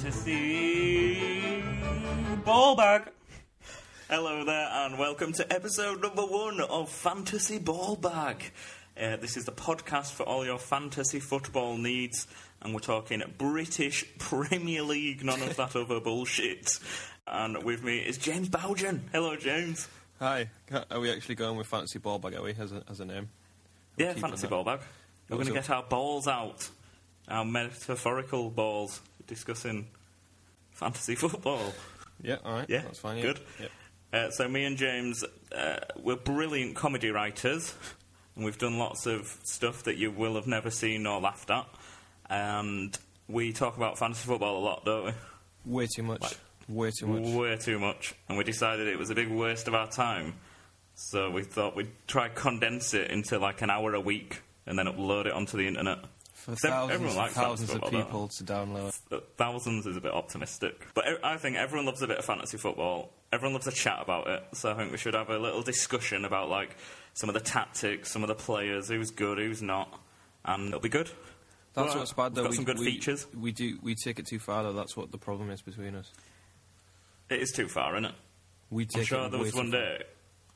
[0.00, 1.62] Fantasy
[2.46, 3.10] Ball Bag.
[4.08, 8.50] Hello there, and welcome to episode number one of Fantasy Ball Bag.
[8.98, 12.26] Uh, this is the podcast for all your fantasy football needs,
[12.62, 16.78] and we're talking British Premier League, none of that other bullshit.
[17.26, 19.10] And with me is James Bowden.
[19.12, 19.86] Hello, James.
[20.18, 20.48] Hi.
[20.90, 22.36] Are we actually going with fantasy ball bag?
[22.36, 23.28] Are we as a, as a name?
[23.98, 24.50] Yeah, Fantasy that.
[24.50, 24.80] Ball Bag.
[25.28, 26.70] We're going to get our balls out,
[27.28, 29.88] our metaphorical balls, discussing
[30.72, 31.72] fantasy football.
[32.22, 32.66] Yeah, all right.
[32.68, 33.16] Yeah, that's fine.
[33.18, 33.22] Yeah.
[33.22, 33.40] good.
[33.60, 33.70] Yep.
[34.12, 35.24] Uh, so me and James,
[35.56, 37.74] uh, we're brilliant comedy writers,
[38.36, 41.66] and we've done lots of stuff that you will have never seen or laughed at.
[42.28, 42.96] And
[43.28, 45.12] we talk about fantasy football a lot, don't we?
[45.72, 46.22] Way too much.
[46.22, 47.34] Like- Way too much.
[47.34, 48.14] Way too much.
[48.28, 50.34] And we decided it was a big waste of our time.
[50.94, 54.86] So we thought we'd try condense it into like an hour a week and then
[54.86, 55.98] upload it onto the internet.
[56.40, 58.94] For thousands, everyone and likes thousands of people to download.
[59.36, 60.86] Thousands is a bit optimistic.
[60.94, 63.12] But I think everyone loves a bit of fantasy football.
[63.30, 64.42] Everyone loves a chat about it.
[64.54, 66.76] So I think we should have a little discussion about like
[67.12, 70.00] some of the tactics, some of the players, who's good, who's not.
[70.46, 71.10] And it'll be good.
[71.74, 72.42] That's Well, what's bad though.
[72.42, 73.26] we've got we, some good we, features.
[73.38, 73.78] We do.
[73.82, 74.72] We take it too far though.
[74.72, 76.10] That's what the problem is between us.
[77.28, 78.14] It is too far, isn't it?
[78.70, 80.02] We I'm sure it there was one day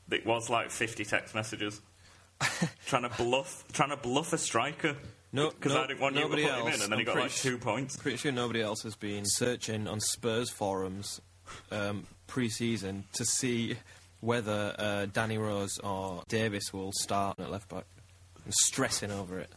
[0.07, 1.79] that was like 50 text messages
[2.87, 4.95] trying to bluff, trying to bluff a striker.
[5.35, 6.83] No, because no, I didn't want you to put nobody him in, else.
[6.83, 7.97] and then he I'm got like two points.
[7.97, 11.19] Pretty sure nobody else has been searching on Spurs forums
[11.71, 13.75] um, pre-season to see
[14.21, 17.83] whether uh, Danny Rose or Davies will start at left back.
[18.45, 19.51] And stressing over it.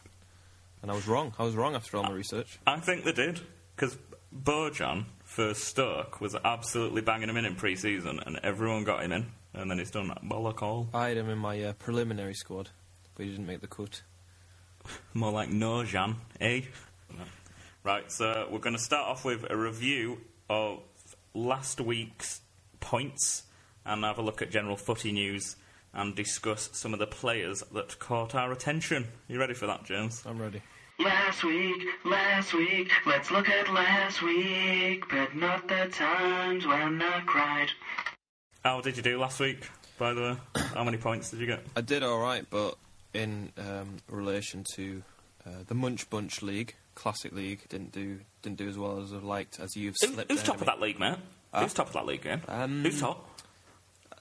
[0.81, 1.33] And I was wrong.
[1.39, 2.59] I was wrong after all my research.
[2.67, 3.39] I think they did
[3.75, 3.97] because
[4.35, 9.27] Bojan for Stoke was absolutely banging him in in pre-season, and everyone got him in,
[9.53, 10.89] and then he's done that bollock all.
[10.93, 12.69] I had him in my uh, preliminary squad,
[13.15, 14.01] but he didn't make the cut.
[15.13, 16.61] More like no Jan, eh?
[17.83, 20.19] Right, so we're going to start off with a review
[20.49, 20.81] of
[21.33, 22.41] last week's
[22.79, 23.43] points
[23.85, 25.55] and have a look at general footy news
[25.93, 29.07] and discuss some of the players that caught our attention.
[29.27, 30.23] You ready for that, James?
[30.25, 30.61] I'm ready.
[30.99, 37.21] Last week, last week, let's look at last week, but not the times when I
[37.25, 37.69] cried.
[38.63, 40.61] How did you do last week, by the way?
[40.73, 41.65] How many points did you get?
[41.75, 42.75] I did all right, but
[43.13, 45.03] in um, relation to
[45.45, 49.23] uh, the Munch Bunch League, Classic League, didn't do didn't do as well as I've
[49.23, 49.59] liked.
[49.59, 51.15] As you've Who- slipped who's top of that league, mate?
[51.53, 51.61] Huh?
[51.61, 52.41] Who's top of that league, man?
[52.47, 53.39] Um, who's top?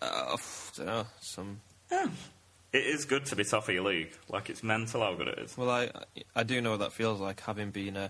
[0.01, 0.37] Uh,
[0.77, 1.07] don't know.
[1.21, 1.61] Some.
[1.91, 4.11] It is good to be top of your league.
[4.29, 5.57] Like, it's mental how good it is.
[5.57, 5.91] Well, I
[6.37, 8.09] I do know what that feels like, having been uh,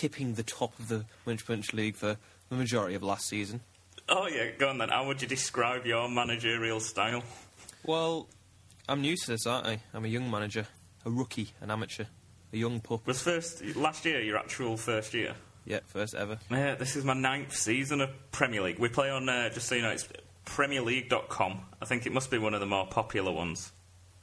[0.00, 2.16] tipping the top of the Munch Bunch League for
[2.48, 3.60] the majority of last season.
[4.08, 4.88] Oh, yeah, go on then.
[4.88, 7.22] How would you describe your managerial style?
[7.84, 8.26] Well,
[8.90, 9.80] I'm new to this, aren't I?
[9.94, 10.66] I'm a young manager,
[11.06, 12.04] a rookie, an amateur,
[12.52, 13.06] a young pup.
[13.06, 15.34] Was first, last year your actual first year?
[15.64, 16.38] Yeah, first ever.
[16.50, 18.80] Yeah, this is my ninth season of Premier League.
[18.80, 20.08] We play on, uh, just so you know, it's
[20.44, 21.60] PremierLeague.com.
[21.80, 23.70] I think it must be one of the more popular ones.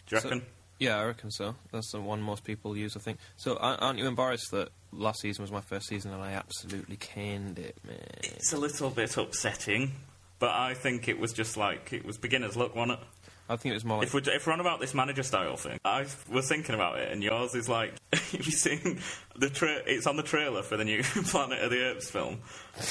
[0.07, 0.45] Do you So- reckon?
[0.79, 1.55] Yeah, I reckon so.
[1.71, 3.17] That's the one most people use, I think.
[3.37, 7.57] So, aren't you embarrassed that last season was my first season and I absolutely caned
[7.57, 7.97] it, man?
[8.21, 9.93] it's a little bit upsetting,
[10.39, 13.07] but I think it was just like, it was beginner's luck, wasn't it?
[13.49, 15.55] I think it was more like If we're, if we're on about this manager style
[15.55, 18.99] thing, I was thinking about it, and yours is like, have you seen
[19.35, 22.39] the tra- it's on the trailer for the new Planet of the Apes film,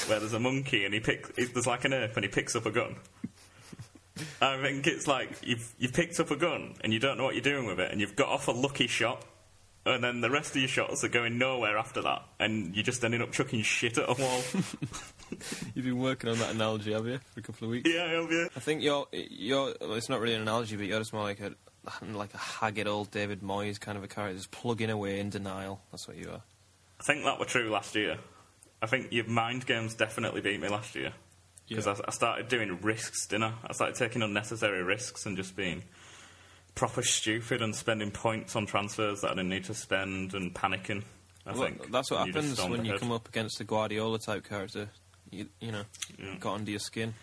[0.07, 2.65] where there's a monkey and he picks, there's like an ape and he picks up
[2.65, 2.95] a gun.
[4.41, 7.35] I think it's like you've you've picked up a gun and you don't know what
[7.35, 9.23] you're doing with it, and you've got off a lucky shot,
[9.93, 13.03] and then the rest of your shots are going nowhere after that, and you're just
[13.03, 14.41] ending up chucking shit at a wall.
[15.75, 17.89] You've been working on that analogy, have you, for a couple of weeks?
[17.93, 18.49] yeah, I have you?
[18.55, 19.73] I think you're, you're.
[19.81, 21.53] Well, it's not really an analogy, but you're just more like a,
[22.13, 25.81] like a haggard old David Moyes kind of a character, just plugging away in denial.
[25.91, 26.41] That's what you are.
[26.99, 28.17] I think that were true last year.
[28.81, 31.11] I think your mind games definitely beat me last year.
[31.67, 31.93] Because Yeah.
[31.93, 33.53] I, I started doing risks, didn't I?
[33.67, 35.83] I started taking unnecessary risks and just being
[36.77, 41.03] proper stupid and spending points on transfers that I didn't need to spend and panicking.
[41.45, 44.47] I Well, think that's what you happens when you come up against a Guardiola type
[44.47, 44.89] character.
[45.31, 45.83] You, you know,
[46.17, 46.35] Yeah.
[46.39, 47.13] got under your skin.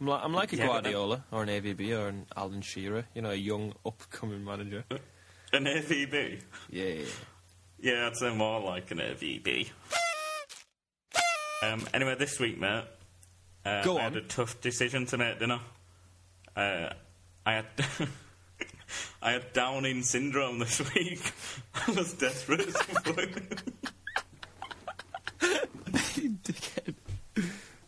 [0.00, 3.04] I'm like, I'm like a Yeah, Guardiola or an AVB or an Alan Shearer.
[3.14, 4.84] You know, a young upcoming manager.
[5.52, 6.40] An AVB?
[6.68, 7.04] Yeah.
[7.80, 9.70] Yeah, I'd say more like an AVB.
[11.62, 12.84] Um, anyway, this week, mate,
[13.64, 15.60] uh, Go I had a tough decision to make, didn't
[16.56, 16.60] I?
[16.60, 16.92] Uh,
[17.46, 17.66] I had
[19.24, 21.32] I had Downing syndrome this week.
[21.74, 22.68] I was desperate.
[25.40, 26.94] Dickhead.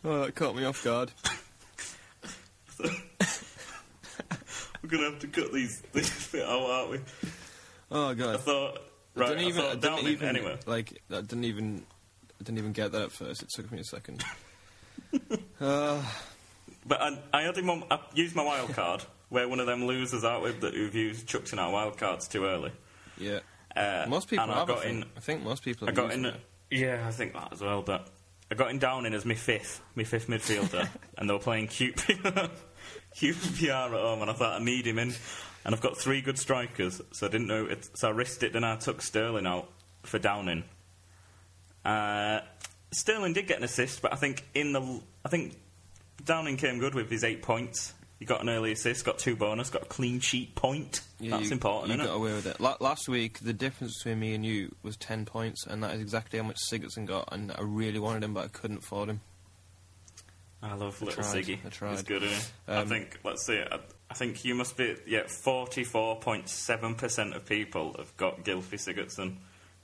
[0.03, 1.11] Oh, that caught me off guard.
[4.81, 6.99] We're gonna have to cut these this bit out, aren't we?
[7.91, 8.35] Oh god.
[8.35, 8.77] I thought
[9.15, 9.29] I right.
[9.29, 10.57] didn't even, I thought Downing even anyway.
[10.65, 11.01] like.
[11.11, 11.85] I didn't even.
[12.39, 13.41] I didn't even get that at first.
[13.43, 14.23] It took me a second.
[15.59, 16.01] uh,
[16.85, 17.83] But I, I had him on.
[17.89, 21.27] I used my wild card, where one of them losers out with that who've used
[21.27, 22.71] chucked in our wild cards too early.
[23.17, 23.39] yeah.
[23.75, 24.69] Uh, Most people have.
[24.69, 24.85] I I think.
[24.85, 25.09] in.
[25.15, 26.25] I think most people I got in.
[26.25, 26.35] it.
[26.71, 27.83] Yeah, I think that as well.
[27.83, 28.07] But
[28.49, 32.49] I got in Downing as my fifth, my fifth midfielder, and they were playing QPR,
[33.15, 35.13] QPR at home, and I thought I need him in,
[35.63, 37.87] and I've got three good strikers, so I didn't know it.
[37.95, 39.69] So I risked it, and I took Sterling out
[40.03, 40.63] for Downing.
[41.85, 42.39] Uh,
[42.91, 45.55] Sterling did get an assist, but I think in the I think
[46.25, 47.93] Downing came good with his eight points.
[48.19, 51.01] He got an early assist, got two bonus, got a clean sheet point.
[51.19, 52.15] Yeah, That's you, important, You got it?
[52.15, 52.59] away with it.
[52.59, 56.01] La- last week, the difference between me and you was ten points, and that is
[56.01, 57.29] exactly how much Sigurdsson got.
[57.31, 59.21] And I really wanted him, but I couldn't afford him.
[60.63, 61.59] I love little tried, Siggy.
[61.63, 61.91] I tried.
[61.91, 62.73] He's good, isn't he?
[62.73, 63.79] I Um, think, let's see, I,
[64.09, 69.35] I think you must be, yeah, 44.7% of people have got Gylfi Sigurdsson,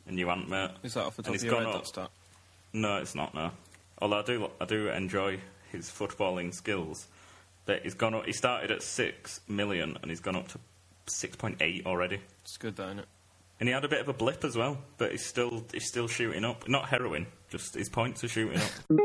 [0.08, 0.72] and you haven't, mate.
[0.82, 1.76] Is that off the And top of he's your head?
[1.76, 2.10] That stat?
[2.74, 3.52] No, it's not, no.
[4.02, 5.40] Although I do, I do enjoy
[5.72, 7.08] his footballing skills.
[7.66, 10.60] But he's gone up, he started at 6 million, and he's gone up to
[11.08, 12.20] 6.8 already.
[12.42, 13.06] It's good, though, isn't it?
[13.60, 16.08] And he had a bit of a blip as well, but he's still he's still
[16.10, 16.68] shooting up.
[16.68, 18.72] Not heroin, just his points are shooting up.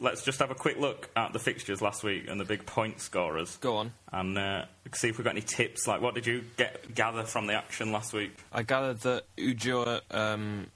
[0.00, 3.00] Let's just have a quick look at the fixtures last week and the big point
[3.00, 3.92] scorers, Go on.
[4.12, 4.64] and uh,
[4.94, 5.86] see if we've got any tips.
[5.86, 8.36] Like, what did you get gather from the action last week?
[8.52, 10.66] I gathered that Ulloa, um,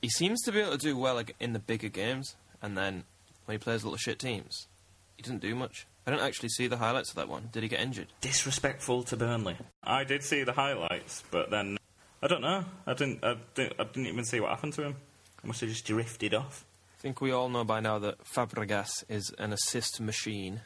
[0.00, 3.04] he seems to be able to do well like, in the bigger games, and then
[3.48, 4.66] when he plays little shit teams,
[5.16, 5.86] he doesn't do much.
[6.06, 7.48] I don't actually see the highlights of that one.
[7.50, 8.08] Did he get injured?
[8.20, 9.56] Disrespectful to Burnley.
[9.82, 11.78] I did see the highlights, but then
[12.22, 12.66] I don't know.
[12.86, 13.24] I didn't.
[13.24, 14.96] I didn't, I didn't even see what happened to him.
[15.42, 16.66] I must have just drifted off.
[16.98, 20.60] I think we all know by now that Fabregas is an assist machine.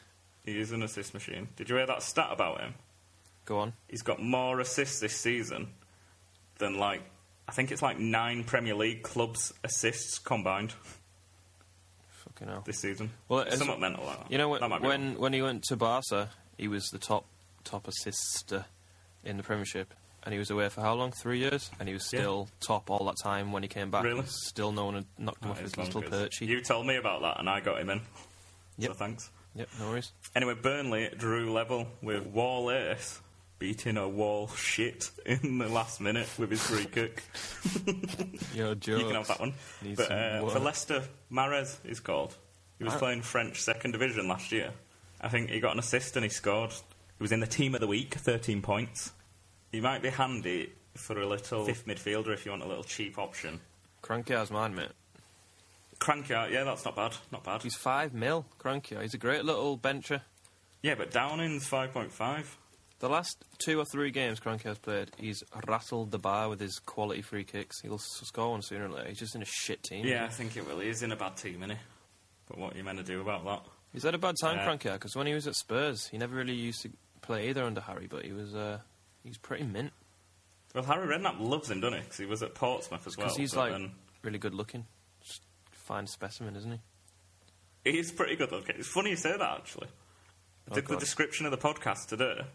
[0.45, 1.47] He is an assist machine.
[1.55, 2.73] Did you hear that stat about him?
[3.45, 3.73] Go on.
[3.87, 5.69] He's got more assists this season
[6.57, 7.01] than like
[7.47, 10.73] I think it's like nine Premier League clubs assists combined
[12.35, 12.63] Fucking hell.
[12.65, 13.11] this season.
[13.29, 14.05] Well, It's somewhat mental.
[14.05, 14.31] That.
[14.31, 17.25] You know That when when, when he went to Barca, he was the top
[17.63, 18.65] top assister
[19.23, 19.93] in the Premiership,
[20.23, 21.11] and he was away for how long?
[21.11, 22.19] Three years, and he was Yeah.
[22.19, 24.03] still top all that time when he came back.
[24.03, 24.23] Really?
[24.27, 26.47] Still no one had knocked him off his is little perchy.
[26.47, 28.01] You told me about that, and I got him in.
[28.77, 28.89] Yep.
[28.91, 29.29] So thanks.
[29.55, 30.11] Yep, no worries.
[30.35, 33.21] Anyway, Burnley drew level with Wall Ace
[33.63, 37.23] beating a wall shit in the last minute with his free kick.
[38.53, 38.97] Yo, Joe.
[38.97, 39.53] You can have that one.
[39.95, 41.01] But uh, for Leicester,
[41.31, 42.35] Mahrez is called.
[42.77, 42.99] He was Ah.
[42.99, 44.71] playing French second division last year.
[45.21, 46.71] I think he got an assist and he scored.
[46.71, 49.13] He was in the team of the week, 13 points.
[49.71, 53.17] He might be handy for a little fifth midfielder if you want a little cheap
[53.17, 53.61] option.
[54.01, 54.89] Cranky as mine, mate.
[55.99, 57.15] Cranky yeah, that's not bad.
[57.31, 57.63] Not bad.
[57.63, 58.45] He's five mil.
[58.57, 58.97] Cranky.
[58.97, 60.21] He's a great little bencher.
[60.81, 62.43] Yeah, but Downing's 5.5.
[63.03, 66.79] The last two or three games Cranky has played, he's rattled the bar with his
[66.79, 67.81] quality free kicks.
[67.81, 69.09] He'll score one sooner or later.
[69.09, 70.05] He's just in a shit team.
[70.05, 70.79] Yeah, I think it will.
[70.79, 71.77] He is in a bad team, isn't he?
[72.47, 73.61] But what are you meant to do about that?
[73.91, 74.63] He's had a bad time, Yeah.
[74.63, 76.91] Cranky, because when he was at Spurs, he never really used to
[77.21, 78.79] play either under Harry, but he was uh,
[79.25, 79.91] he's pretty mint
[80.73, 82.03] Well, Harry Redknapp loves him, doesn't he?
[82.05, 83.25] Because he was at Portsmouth as well.
[83.27, 83.91] because he's like then-
[84.21, 84.85] really good looking.
[85.21, 85.41] Just
[85.73, 86.71] fine specimen, isn't
[87.83, 87.91] he?
[87.91, 88.77] He's pretty good looking.
[88.77, 89.87] It's funny you say that, actually.
[89.87, 92.45] I Oh, did the description of the podcast today,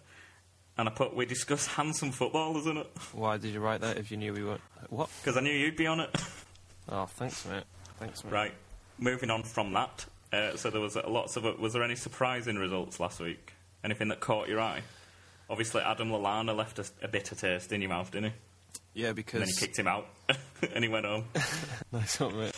[0.78, 4.10] and I put, we discuss handsome footballers in it, Why did you write that if
[4.10, 4.60] you knew we weren't?
[4.88, 5.10] What?
[5.20, 6.10] because I knew you'd be on it.
[6.88, 7.64] Oh, thanks, mate.
[7.98, 8.32] Thanks, mate.
[8.32, 8.54] right,
[8.98, 10.06] moving on from that.
[10.32, 13.52] Uh, so there was uh, lots of, was there any surprising results last week?
[13.84, 14.80] Anything that caught your eye?
[15.50, 18.36] Obviously, Adam Lallana left a, a bitter taste in your mouth, didn't he?
[18.98, 20.08] Yeah, And because then he kicked him out,
[20.74, 21.26] and he went home.
[21.92, 22.52] nice one, mate.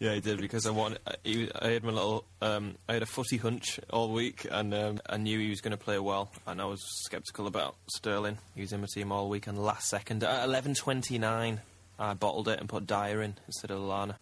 [0.00, 0.98] Yeah, he did because I wanted.
[1.06, 2.24] I, I had my little.
[2.42, 5.70] Um, I had a footy hunch all week, and um, I knew he was going
[5.70, 8.38] to play well, and I was sceptical about Sterling.
[8.56, 11.60] He was in my team all week, and last second at eleven twenty nine,
[11.96, 14.18] I bottled it and put Dyer in instead of Lana.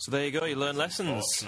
[0.00, 0.44] So there you go.
[0.44, 1.46] You learn lessons.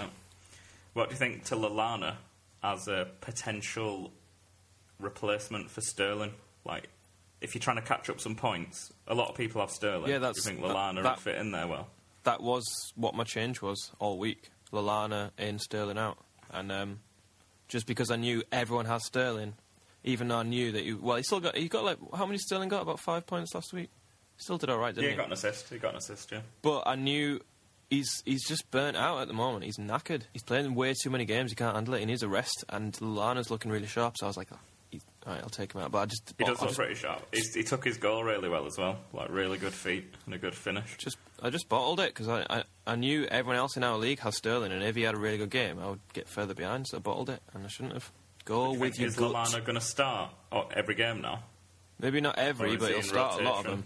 [0.95, 2.15] What do you think to Lallana
[2.63, 4.13] as a potential
[4.99, 6.33] replacement for Sterling?
[6.65, 6.89] Like,
[7.45, 10.11] if you're trying to catch up some points, a lot of people have Sterling.
[10.11, 11.89] Yeah, that's- you think that- that- would fit in there well?
[12.25, 12.65] That was
[12.97, 14.51] what my change was all week.
[14.73, 16.19] Lallana in, Sterling out,
[16.51, 17.01] and um,
[17.69, 19.55] just because I knew everyone has Sterling,
[20.03, 20.99] even though I knew that you.
[20.99, 21.57] Well, he still got.
[21.57, 22.83] He got like how many Sterling got?
[22.83, 23.91] About five points last week.
[24.39, 25.69] Still did all right, Yeah, didn't he got an assist.
[25.69, 26.41] He got an assist, yeah.
[26.63, 27.41] But I knew
[27.89, 29.65] he's he's just burnt out at the moment.
[29.65, 30.23] He's knackered.
[30.33, 31.53] He's playing way too many games.
[31.53, 32.01] He can't handle it.
[32.01, 32.65] He needs a rest.
[32.69, 34.17] And Lana's looking really sharp.
[34.19, 34.59] So I was like, oh,
[35.33, 35.91] right, I'll take him out.
[35.91, 37.27] But I just, He does I look just, pretty sharp.
[37.33, 38.99] He's, he took his goal really well as well.
[39.13, 40.97] Like, really good feet and a good finish.
[40.99, 44.21] just I just bottled it because I, I I knew everyone else in our league
[44.21, 46.87] has Sterling, and if he had a really good game, I would get further behind.
[46.87, 48.11] So I bottled it, and I shouldn't have.
[48.45, 49.53] Go you with your is gut.
[49.65, 51.45] Going to start oh, every game now?
[51.99, 53.85] Maybe not every, but he he'll start a lot of them.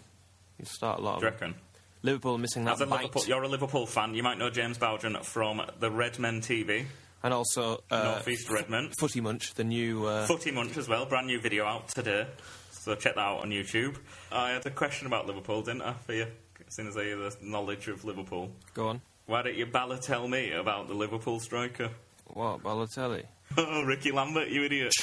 [0.57, 1.40] He'll start a lot of Do you them.
[1.40, 1.61] reckon?
[2.02, 2.87] Liverpool missing that As a.
[2.87, 4.14] Liverpool, you're a Liverpool fan.
[4.14, 6.87] You might know James Bowden from the Redmen TV,
[7.22, 8.90] and also uh, North East Redmen.
[8.98, 10.06] Footy Munch, the new.
[10.06, 11.06] Uh, Footy Munch as well.
[11.06, 12.26] Brand new video out today.
[12.70, 13.96] So check that out on YouTube.
[14.32, 16.26] I had a question about Liverpool, didn't I, for you?
[16.66, 18.50] As soon as I hear the knowledge of Liverpool.
[18.75, 19.00] go on.
[19.26, 21.90] Why don't you balla tell me about the Liverpool striker?
[22.28, 23.25] What, Balotelli?
[23.58, 24.94] Oh, Rickie Lambert, you idiot.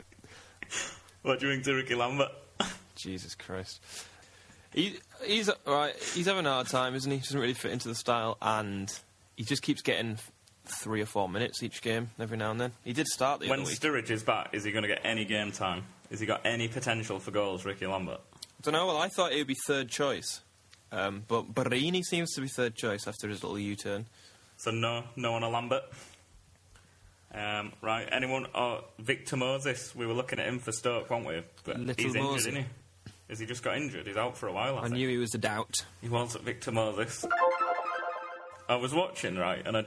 [1.22, 2.30] what do you think to Rickie Lambert?
[2.96, 3.82] Jesus Christ.
[4.72, 5.94] He, he's right.
[6.14, 7.18] He's having a hard time, isn't he?
[7.18, 8.90] He doesn't really fit into the style, and
[9.36, 10.16] he just keeps getting
[10.64, 12.72] three or four minutes each game every now and then.
[12.84, 13.78] He did start the When other week.
[13.80, 15.84] Sturridge is back, is he going to get any game time?
[16.10, 18.20] Has he got any potential for goals, Rickie Lambert?
[18.62, 18.86] don't know.
[18.86, 20.40] Well, I thought he would be third choice,
[20.92, 24.06] um, but Borini seems to be third choice after his little U-turn.
[24.56, 25.82] So no, no one a Lambert.
[27.34, 28.46] Um, right, anyone?
[28.54, 29.94] Oh, Victor Moses.
[29.96, 31.42] We were looking at him for Stoke, weren't we?
[31.64, 32.48] But Little he's injured, Mosey.
[32.50, 32.66] isn't he?
[33.30, 34.06] Has he just got injured?
[34.06, 34.76] He's out for a while.
[34.76, 34.94] I, I think.
[34.94, 35.84] knew he was a doubt.
[36.02, 37.24] He was at Victor Moses.
[38.68, 39.84] I was watching, right, and I,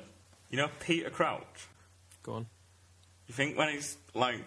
[0.56, 1.68] you know, Peter Crouch.
[2.24, 2.46] Go on.
[3.28, 4.40] You think when he's like,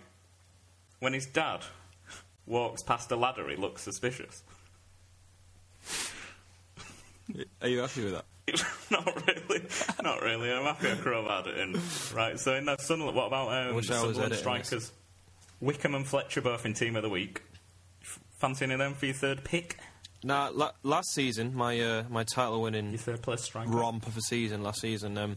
[1.00, 1.60] when his dad
[2.46, 4.42] walks past a ladder, he looks suspicious.
[7.60, 8.24] Are you happy with that?
[8.90, 9.66] not really,
[10.02, 10.50] not really.
[10.50, 11.78] I'm happy I crowbarred it in.
[12.16, 14.90] Right, so in that Sunderland, what about um, wish the I Sunderland strikers?
[15.60, 17.42] Wickham and Fletcher both in team of the week.
[18.00, 19.76] F- Fancy any of them for your third pick?
[20.24, 23.68] Now, la- last season, my uh, my title-winning Your third place striker.
[23.68, 25.18] romp of a season last season.
[25.18, 25.36] Um,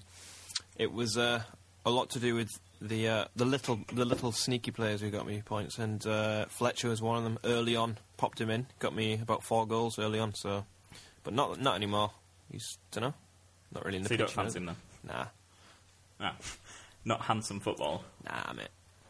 [0.78, 1.44] it was uh,
[1.86, 2.50] a lot to do with
[2.82, 6.90] the uh, the little the little sneaky players who got me points, and uh, Fletcher
[6.90, 7.38] was one of them.
[7.44, 10.34] Early on, popped him in, got me about four goals early on.
[10.34, 10.66] So,
[11.24, 12.12] but not not anymore.
[12.52, 13.14] He's don't know,
[13.74, 14.76] not really in the So you don't fancy him then?
[15.08, 15.26] Nah,
[16.20, 16.32] Nah.
[17.04, 18.04] Not handsome football.
[18.30, 18.68] nah, mate.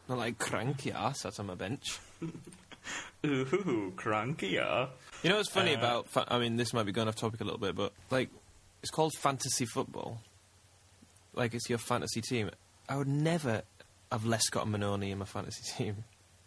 [0.07, 1.99] Not like cranky ass sat on my bench.
[3.25, 4.87] Ooh, cranky, yeah.
[5.21, 6.09] You know what's funny Uh, about?
[6.09, 8.29] Fa- I mean, this might be going off topic a little bit, but like,
[8.81, 10.21] it's called fantasy football.
[11.33, 12.49] Like, it's your fantasy team.
[12.89, 13.61] I would never
[14.11, 16.03] have Lescott and Manoni in my fantasy team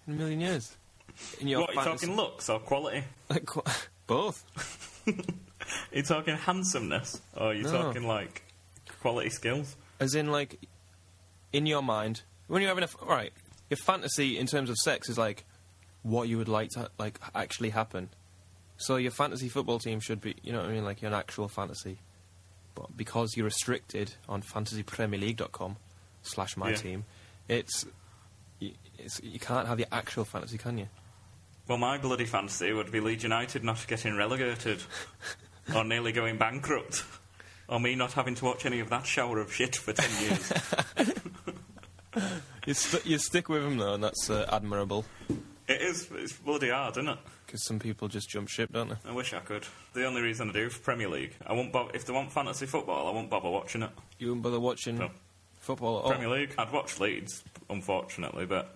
[0.06, 0.76] in a million years.
[1.40, 3.04] In your What, are you fantasy, talking looks or quality?
[3.30, 3.62] like, qu-
[4.06, 4.44] both.
[5.06, 7.20] Are you talking handsomeness?
[7.36, 7.72] Or are you No.
[7.72, 8.42] talking, like,
[9.00, 9.76] quality skills?
[10.00, 10.60] As in, like,
[11.54, 13.32] in your mind, when you're having a f- right,
[13.70, 15.44] your fantasy in terms of sex is like
[16.02, 18.10] what you would like to like actually happen.
[18.76, 21.48] So your fantasy football team should be, you know what I mean, like an actual
[21.48, 21.98] fantasy.
[22.74, 25.76] But because you're restricted on fantasypremierleague.com
[26.22, 26.76] slash my Yeah.
[26.76, 27.04] team,
[27.48, 27.86] it's,
[28.60, 30.88] it's you can't have your actual fantasy, can you?
[31.68, 34.82] Well, my bloody fantasy would be Leeds United not getting relegated.
[35.74, 37.04] or nearly going bankrupt.
[37.68, 40.52] Or me not having to watch any of that shower of shit for ten years.
[42.66, 45.04] You, st- you stick with them though, and that's uh, admirable.
[45.68, 47.18] it is, it's bloody hard, isn't it?
[47.54, 48.96] Because some people just jump ship, don't they?
[49.08, 49.64] I wish I could.
[49.92, 52.66] The only reason I do for Premier League, I won't bother, if they want fantasy
[52.66, 53.90] football, I won't bother watching it.
[54.18, 55.12] You wouldn't bother watching No.
[55.60, 56.10] football at all.
[56.10, 58.74] Premier League, I'd watch Leeds, unfortunately, but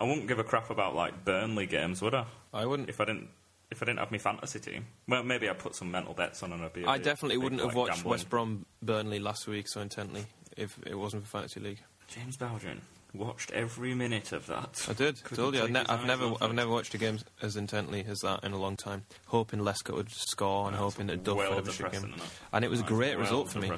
[0.00, 2.24] I wouldn't give a crap about like Burnley games, would I?
[2.54, 2.88] I wouldn't.
[2.88, 3.28] If I didn't,
[3.70, 6.54] if I didn't have my fantasy team, well, maybe I'd put some mental bets on
[6.54, 6.86] and I'd be.
[6.86, 8.10] I definitely big, wouldn't have like, watched gambling.
[8.12, 10.24] West Brom Burnley last week so intently
[10.56, 11.82] if it wasn't for fantasy league.
[12.08, 12.80] James Bowden
[13.16, 14.86] watched every minute of that.
[14.88, 15.22] I did.
[15.24, 15.62] Couldn't Told you.
[15.62, 18.58] I've, ne- I've never, I've never watched a game as intently as that in a
[18.58, 19.04] long time.
[19.26, 22.14] Hoping Lescott would score and That's hoping that Duff well would have a game.
[22.52, 23.70] And it was a great well result for me.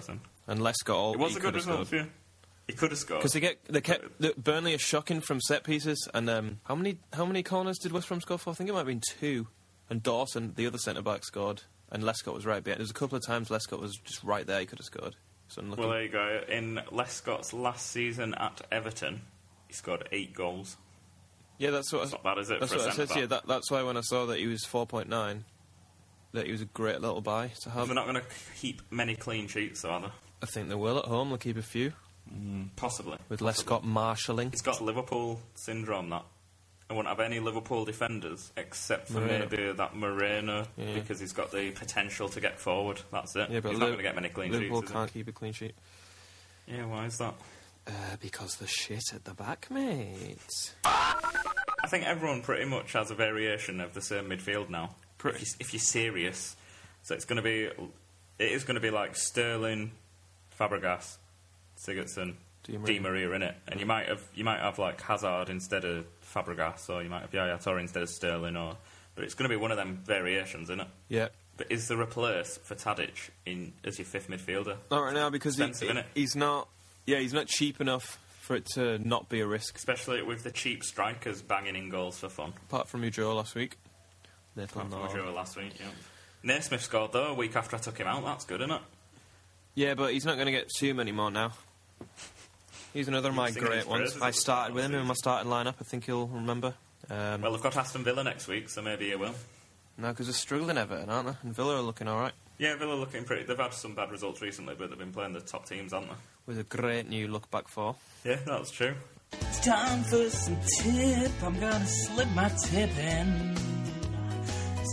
[0.47, 2.07] And Lescott, all It was a good result for you.
[2.67, 3.21] He could have scored.
[3.21, 6.75] Because they get they kept the, Burnley are shocking from set pieces, and um, how
[6.75, 8.51] many how many corners did West Brom score for?
[8.51, 9.49] I think it might have been two.
[9.89, 12.81] And Dawson, the other centre back, scored, and Lescott was right behind.
[12.81, 14.61] was a couple of times Lescott was just right there.
[14.61, 15.17] He could have scored.
[15.49, 15.81] So unlucky.
[15.81, 16.41] Well, there you go.
[16.49, 19.23] In Lescott's last season at Everton,
[19.67, 20.77] he scored eight goals.
[21.59, 22.03] yeah, that's what.
[22.03, 22.61] It's I, not bad, is it?
[22.61, 23.43] That's for a what I said to centre-back?
[23.43, 25.41] That, that's why when I saw that he was 4.9,
[26.33, 27.87] that he was a great little buy to have.
[27.87, 28.27] They're not going to
[28.61, 30.09] keep many clean sheets, are they?
[30.43, 31.29] I think they will at home.
[31.31, 31.93] They'll keep a few
[32.33, 33.19] mm, Possibly.
[33.29, 33.41] with.
[33.41, 34.51] Lescott marshalling.
[34.51, 36.11] He's got Liverpool syndrome.
[36.11, 36.25] That
[36.91, 39.47] I won't have any Liverpool defenders except for Moreno.
[39.51, 40.95] maybe that Moreno Yeah.
[40.95, 43.01] because he's got the potential to get forward.
[43.13, 43.51] That's it.
[43.51, 44.91] Yeah, but he's not going to get many clean Liverpool sheets.
[44.91, 45.75] is can't keep a clean sheet?
[46.67, 47.35] Yeah, why is that?
[47.87, 47.91] uh,
[48.21, 50.75] because the shit at the back, mate.
[50.85, 54.95] I think everyone pretty much has a variation of the same midfield now.
[55.17, 55.39] Pretty.
[55.39, 56.57] If, you, if you're serious,
[57.03, 59.93] so it's going to be, it is going to be like Sterling,
[60.59, 61.17] Fabregas,
[61.79, 63.01] Sigurdsson, Di Di Maria.
[63.01, 66.89] Maria in it, and you might have you might have like Hazard instead of Fabregas,
[66.89, 68.77] or you might have Yaya Touré instead of Sterling, or
[69.15, 70.89] but it's going to be one of them variations, isn't it?
[71.09, 71.29] Yeah.
[71.57, 74.77] But is there a place for Tadic in as your fifth midfielder?
[74.91, 76.05] Not right now because he, Expensive, innit?
[76.15, 76.69] he's not.
[77.07, 79.77] Yeah, he's not cheap enough for it to not be a risk.
[79.77, 82.53] Especially with the cheap strikers banging in goals for fun.
[82.69, 83.77] Apart from Ulloa last week.
[84.57, 85.27] Little Apart from knob.
[85.27, 85.87] Joe last week, yeah.
[86.43, 88.25] Naismith scored though a week after I took him out.
[88.25, 88.83] That's good, isn't it?
[89.75, 91.53] Yeah, but he's not going to get too many more now.
[92.99, 94.19] He's another of my great ones.
[94.21, 95.75] I started with him in my starting lineup.
[95.81, 96.75] I think you'll remember.
[97.09, 99.37] Um, Well, they've got Aston Villa next week, so maybe he will.
[99.97, 101.35] no, because they're struggling Everton, aren't they?
[101.45, 103.45] And Villa are looking all right Yeah, Villa looking pretty.
[103.45, 106.17] They've had some bad results recently, but they've been playing the top teams, haven't they?
[106.47, 107.95] with a great new look back four.
[108.25, 108.95] Yeah, that's true.
[109.43, 111.31] It's time for some tip.
[111.45, 113.57] I'm gonna slip my tip in.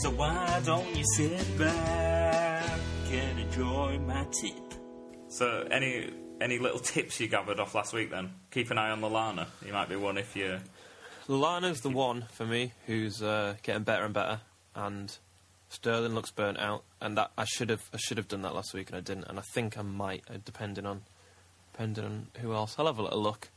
[0.04, 2.70] So why don't you sit back
[3.10, 4.74] and enjoy my tip?
[5.30, 6.12] So, any
[6.42, 8.12] any little tips you gathered off last week?
[8.12, 9.48] Then keep an eye on Lallana.
[9.64, 10.60] He might be one if you.
[11.28, 14.42] Lallana's the one for me who's uh, getting better and better,
[14.76, 15.18] and
[15.70, 16.84] Sterling looks burnt out.
[17.02, 19.26] And that I should have I should have done that last week and I didn't.
[19.26, 21.02] And I think I might, uh, depending on
[21.72, 22.76] depending on who else.
[22.80, 23.50] I'll have a little look.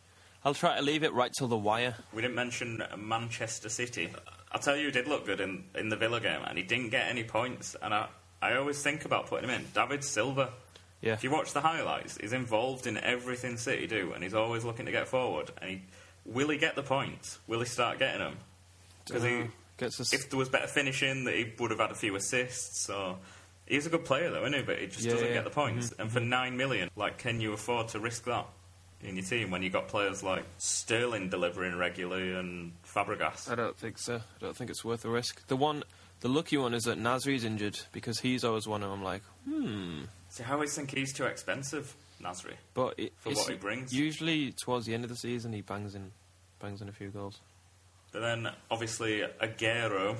[0.45, 1.95] I'll try to leave it right till the wire.
[2.13, 4.11] We didn't mention Manchester City.
[4.51, 6.91] I'll tell you, he did look good in, in the Villa game, and he didn't
[6.91, 7.77] get any points.
[7.83, 8.09] And I,
[8.41, 9.67] I always think about putting him in.
[9.75, 10.51] David Silva.
[11.01, 14.65] Yeah, If you watch the highlights, he's involved in everything City do, and he's always
[14.65, 15.51] looking to get forward.
[15.63, 15.83] And he,
[16.25, 17.39] will he get the points?
[17.47, 18.37] Will he start getting them?
[19.07, 19.45] Because he,
[19.77, 20.13] gets us.
[20.13, 22.91] if there was better finishing, that he would have had a few assists.
[22.91, 23.17] Or
[23.67, 24.63] he's a good player though, isn't he?
[24.63, 25.35] But he just Yeah, doesn't yeah.
[25.35, 25.95] get the points.
[25.99, 28.47] And for nine million, like, can you afford to risk that
[29.01, 33.49] in your team when you got players like Sterling delivering regularly and Fabregas?
[33.49, 34.17] I don't think so.
[34.17, 35.47] I don't think it's worth the risk.
[35.47, 35.85] The one,
[36.21, 40.01] the lucky one is that Nasri's injured because he's always one who I'm like, hmm.
[40.31, 42.55] See, I always think he's too expensive, Nasri.
[42.75, 43.93] But it, For what he brings.
[43.93, 46.13] usually towards the end of the season he bangs in,
[46.61, 47.41] bangs in a few goals.
[48.13, 50.17] But then, obviously, Aguero,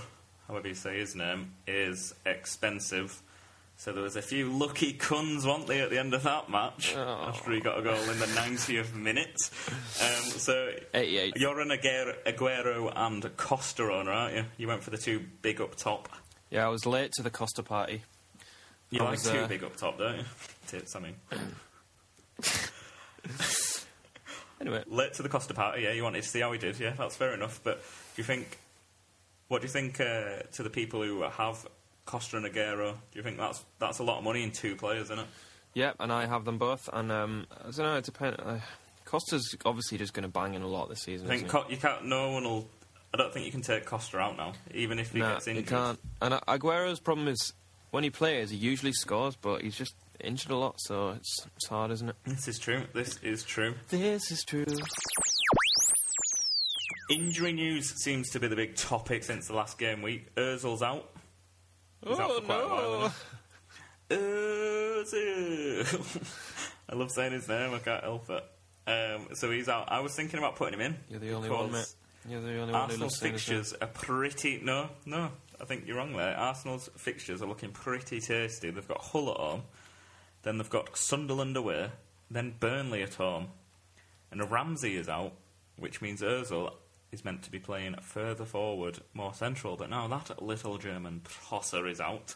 [0.47, 3.23] however you say his name, is expensive.
[3.77, 6.95] So there was a few lucky cuns, weren't they, at the end of that match
[6.97, 7.27] Oh.
[7.29, 9.37] after he got a goal in the 90th minute.
[10.03, 11.35] Um, so 88.
[11.37, 14.45] you're an Aguero, Aguero and Costa owner, aren't you?
[14.57, 16.09] You went for the two big up top.
[16.51, 18.03] Yeah, I was late to the Costa party.
[18.91, 20.25] You I like was, two uh, big up top, don't you?
[20.67, 21.15] Tits, I mean.
[24.61, 25.93] Anyway, Late to the Costa party, yeah.
[25.93, 26.93] You wanted to see how he did, yeah.
[26.99, 27.61] That's fair enough.
[27.63, 27.85] But do
[28.17, 28.59] you think?
[29.47, 31.65] What do you think uh, to the people who have
[32.07, 32.93] Costa and Aguero?
[32.93, 35.27] Do you think that's that's a lot of money in two players, isn't it?
[35.75, 37.97] yeah, and I have them both, and um, I don't know.
[37.97, 38.39] It depends.
[38.41, 38.61] Uh,
[39.05, 41.31] Costa's obviously just going to bang in a lot this season.
[41.31, 42.05] I think Co- you can't.
[42.07, 42.69] No one will.
[43.15, 45.21] I don't think you can take Costa out now, even if he?
[45.21, 46.01] Nah, gets you can't.
[46.21, 47.53] And Aguero's problem is
[47.91, 51.67] when he plays, he usually scores, but he's just injured a lot, so it's it's
[51.69, 52.17] hard, isn't it?
[52.25, 52.83] This is true.
[52.93, 53.75] This is true.
[53.89, 54.65] This is true.
[57.11, 60.35] Injury news seems to be the big topic since the last game week.
[60.35, 61.11] Özil's out.
[62.07, 63.13] He's out Oh for quite a while,
[64.11, 64.17] no!
[64.17, 65.85] Özil.
[66.91, 67.73] I love saying his name.
[67.75, 68.45] I can't help it.
[68.87, 69.91] Um, so he's out.
[69.91, 70.97] I was thinking about putting him in.
[71.11, 71.93] You're the only one, mate.
[72.29, 73.33] You're the only one who his name.
[73.33, 74.61] fixtures are pretty.
[74.63, 75.31] No, no.
[75.61, 76.37] I think you're wrong there.
[76.37, 78.71] Arsenal's fixtures are looking pretty tasty.
[78.71, 79.63] They've got Hull at home,
[80.43, 81.91] then they've got Sunderland away,
[82.31, 83.49] then Burnley at home,
[84.31, 85.33] and Ramsey is out,
[85.79, 86.73] which means Özil
[87.11, 89.77] is meant to be playing further forward, more central.
[89.77, 92.35] But now that little German tosser is out.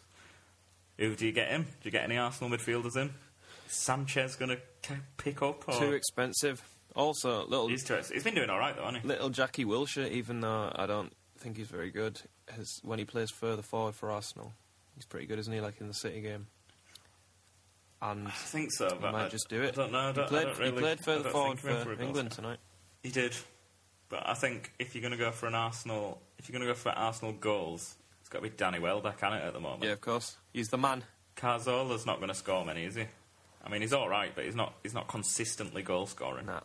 [0.99, 1.63] Who do you get in?
[1.63, 3.11] Do you get any Arsenal midfielders in?
[3.67, 5.67] Sanchez going to pick up?
[5.69, 5.79] Or?
[5.79, 6.63] Too expensive.
[6.95, 9.09] Also, little He's, too, he's been doing all right though, hasn't he?
[9.09, 12.21] little Jackie Wilshere, even though I don't think he's very good,
[12.53, 14.53] has when he plays further forward for Arsenal,
[14.95, 15.61] he's pretty good, isn't he?
[15.61, 16.47] Like in the City game.
[18.01, 19.79] And I think so, he but might I, just do it.
[19.79, 19.99] I don't know.
[19.99, 22.03] I he don't, played, I don't really, he played further forward think of him for
[22.03, 22.59] England tonight.
[23.03, 23.35] He did,
[24.09, 26.73] but I think if you're going to go for an Arsenal, if you're going to
[26.73, 29.85] go for Arsenal goals, it's got to be Danny Welbeck, can it, at the moment?
[29.85, 30.37] Yeah, of course.
[30.53, 31.05] He's the man.
[31.37, 33.05] Cazorla's not going to score many, is he?
[33.65, 34.75] I mean, he's all right, but he's not.
[34.83, 36.47] He's not consistently goal scoring.
[36.47, 36.61] Nah.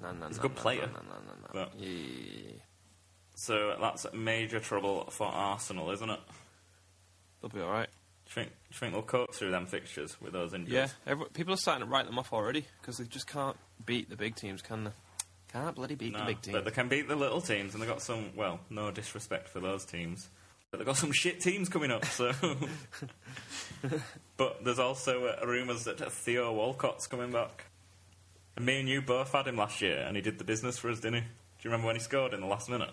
[0.00, 1.70] Nah, nah, He's a good player, Nah, nah, nah, nah, nah.
[1.70, 2.57] but- Yeah.
[3.40, 6.18] So that's major trouble for Arsenal, isn't it?
[7.40, 7.86] They'll be alright.
[8.26, 8.48] Do you think?
[8.48, 10.74] Do you think they'll cope through them fixtures with those injuries?
[10.74, 14.10] Yeah, every, people are starting to write them off already because they just can't beat
[14.10, 14.90] the big teams, can they?
[15.52, 16.56] Can't bloody beat No, the big teams.
[16.56, 18.30] but they can beat the little teams, and they've got some.
[18.34, 20.28] Well, no disrespect for those teams,
[20.72, 22.06] but they've got some shit teams coming up.
[22.06, 22.32] So,
[24.36, 27.66] but there's also uh, rumours that Theo Walcott's coming back.
[28.56, 30.90] And me and you both had him last year, and he did the business for
[30.90, 31.20] us, didn't he?
[31.20, 31.26] Do
[31.62, 32.90] you remember when he scored in the last minute?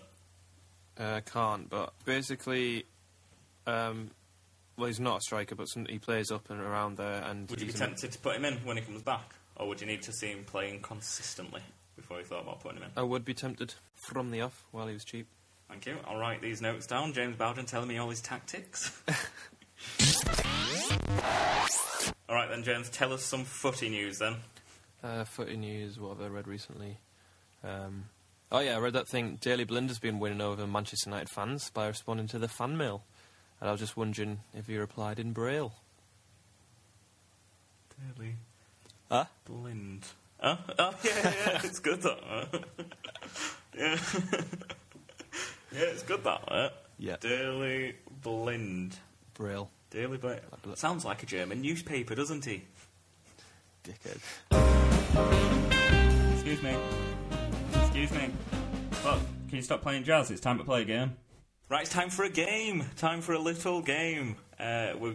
[0.98, 2.86] Uh, can't, but basically,
[3.66, 4.10] um,
[4.76, 7.22] well, he's not a striker, but some, he plays up and around there.
[7.22, 9.80] And Would you be tempted to put him in when he comes back, or would
[9.80, 11.60] you need to see him playing consistently
[11.96, 12.90] before you thought about putting him in?
[12.96, 15.26] I would be tempted from the off while he was cheap.
[15.68, 15.96] Thank you.
[16.06, 17.12] I'll write these notes down.
[17.12, 19.02] James Bowden telling me all his tactics.
[22.28, 22.88] all right then, James.
[22.88, 24.36] Tell us some footy news then.
[25.02, 26.98] Uh, footy news, what have I read recently?
[27.64, 28.04] Um,
[28.52, 29.38] oh yeah, I read that thing.
[29.40, 33.02] Daley Blinder's been winning over Manchester United fans by responding to the fan mail.
[33.60, 35.72] And I was just wondering if he replied in Braille.
[38.18, 38.34] Daily
[39.10, 39.24] Huh?
[39.46, 40.04] blind.
[40.42, 42.18] Oh, oh yeah, yeah, it's good that.
[43.78, 43.96] yeah,
[45.72, 46.42] yeah, it's good that.
[46.46, 46.68] Uh.
[46.98, 47.16] Yeah.
[47.20, 48.96] Daily blind.
[49.34, 49.70] Braille.
[49.90, 50.40] Daily blind.
[50.62, 52.64] bl- Sounds like a German newspaper, doesn't he?
[53.84, 54.20] Dickhead.
[56.34, 56.76] Excuse me.
[57.96, 58.30] Excuse me.
[59.06, 60.30] Look, can you stop playing jazz?
[60.30, 61.16] It's time to play a game.
[61.70, 62.84] Right, it's time for a game.
[62.96, 64.36] Time for a little game.
[64.60, 65.14] Uh, we're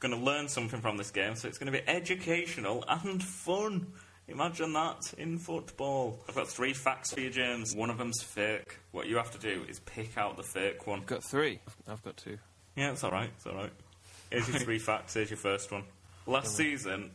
[0.00, 3.92] going to learn something from this game, so it's going to be educational and fun.
[4.26, 6.18] Imagine that in football.
[6.28, 7.76] I've got three facts for you, James.
[7.76, 8.80] One of them's fake.
[8.90, 10.98] What you have to do is pick out the fake one.
[10.98, 11.60] I've got three.
[11.86, 12.38] I've got two.
[12.74, 13.72] Yeah, it's alright, it's alright.
[14.32, 15.84] Here's your three facts, here's your first one.
[16.26, 17.12] Last season,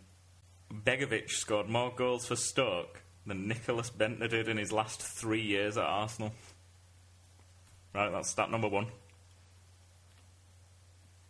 [0.73, 5.77] Begovic scored more goals for Stoke than Nicklas Bendtner did in his last three years
[5.77, 6.33] at Arsenal.
[7.93, 8.87] Right, that's stat number one.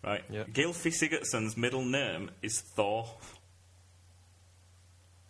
[0.04, 0.24] Right.
[0.30, 0.50] Yep.
[0.50, 3.08] Gylfi Sigurdsson's middle name is Thor.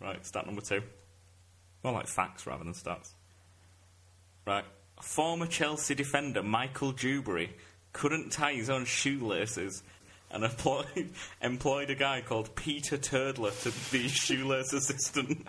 [0.00, 0.82] Right, stat number two.
[1.82, 3.10] More like facts rather than stats.
[4.46, 4.64] Right.
[5.00, 7.50] Former Chelsea defender Michael Duberry
[7.92, 9.82] couldn't tie his own shoelaces
[10.30, 11.10] and employed,
[11.42, 15.46] employed a guy called Peter Turdler to be his shoelace assistant.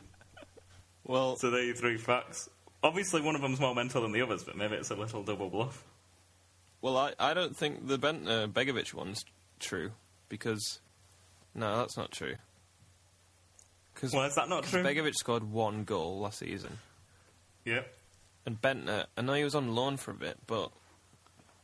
[1.05, 2.49] Well, So there are three facts.
[2.83, 5.49] Obviously, one of them's more mental than the others, but maybe it's a little double
[5.49, 5.83] bluff.
[6.81, 9.23] well, I, I don't think the ben, uh, Begovic one's
[9.59, 9.91] true
[10.29, 10.79] because
[11.55, 12.35] no, that's not true.
[13.93, 14.83] Because Why is that not true?
[14.83, 16.77] Begovic scored one goal last season,
[17.63, 17.87] Yep.
[18.45, 19.05] and Bendtner.
[19.17, 20.69] I know he was on loan for a bit, but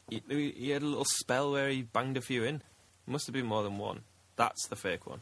[0.10, 0.22] he,
[0.58, 2.62] he had a little spell where he banged a few in.
[3.06, 4.02] Must have been more than one.
[4.38, 5.20] That's the fake one.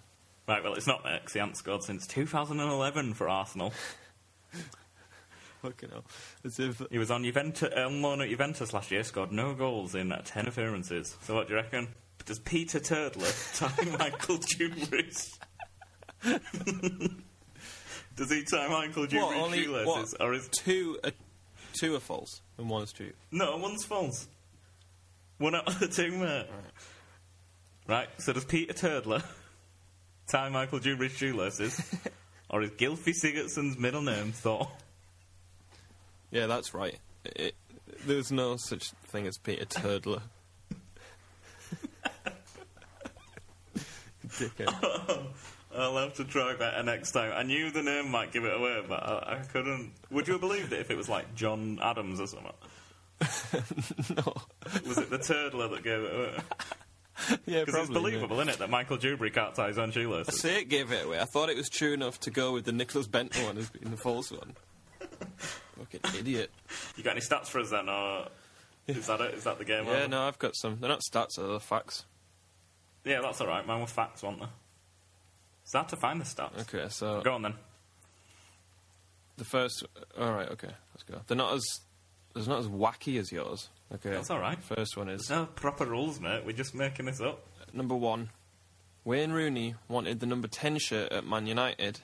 [0.48, 3.74] Right, well, it's not there 'cause he hasn't scored since 2011 for Arsenal.
[5.62, 6.06] Fucking hell.
[6.46, 9.94] As if He was on, Juventus, on loan at Juventus last year, scored no goals
[9.96, 11.18] in uh, 10 appearances.
[11.24, 11.90] So what do you reckon?
[12.26, 15.38] Does Peter Turdler tie Michael Duberry's...
[18.16, 20.16] Does he tie Michael only shoelaces?
[20.18, 20.50] what, Or is...
[20.50, 21.12] two are,
[21.74, 23.12] two are false and one is true.
[23.32, 24.28] No, one's false.
[25.38, 26.48] One out of the two, mate.
[27.88, 29.24] Right, so does Peter Turdler
[30.28, 31.82] tie Michael Duberry's shoelaces?
[32.50, 34.70] Or is Gylfi Sigurdsson's middle name Thor?
[36.32, 36.98] Yeah, that's right.
[37.26, 37.56] It,
[38.06, 40.22] there's no such thing as Peter Turdler.
[44.28, 45.26] Dickhead.
[45.76, 47.32] I'll have to try better next time.
[47.36, 49.92] I knew the name might give it away, but I, I couldn't.
[50.10, 52.52] Would you have believed it if it was like John Adams or something?
[54.16, 54.34] no.
[54.88, 56.38] Was it the Turdler that gave it away?
[57.28, 57.94] Yeah, Because it's probably.
[58.12, 60.28] believable, isn't it, that Michael Duberry can't tie his own shoelaces?
[60.28, 60.42] I shoelaces?
[60.42, 61.20] say it gave it away.
[61.20, 63.92] I thought it was true enough to go with the Nicklas Bendtner one as being
[63.92, 64.56] the false one.
[65.78, 66.52] Fucking idiot.
[66.96, 68.28] You got any stats for us then, or
[68.88, 69.34] is that it?
[69.36, 69.86] Is that the game?
[69.86, 70.08] Yeah, over?
[70.08, 70.78] no, I've got some.
[70.80, 72.06] They're not stats, they're facts.
[73.06, 73.66] Yeah, that's all right.
[73.66, 74.48] Mine were facts, weren't they?
[75.64, 76.60] It's hard to find the stats.
[76.62, 77.54] Okay, so Go on then.
[79.38, 79.86] the first.
[80.20, 81.22] All right, okay, let's go.
[81.28, 81.64] They're not as.
[82.36, 83.70] They're not as wacky as yours.
[83.96, 84.62] Okay, That's all right.
[84.62, 86.44] First one is There's no proper rules, mate.
[86.46, 87.46] We're just making this up.
[87.74, 88.30] number one.
[89.04, 92.02] Wayne Rooney wanted the number ten shirt at Man United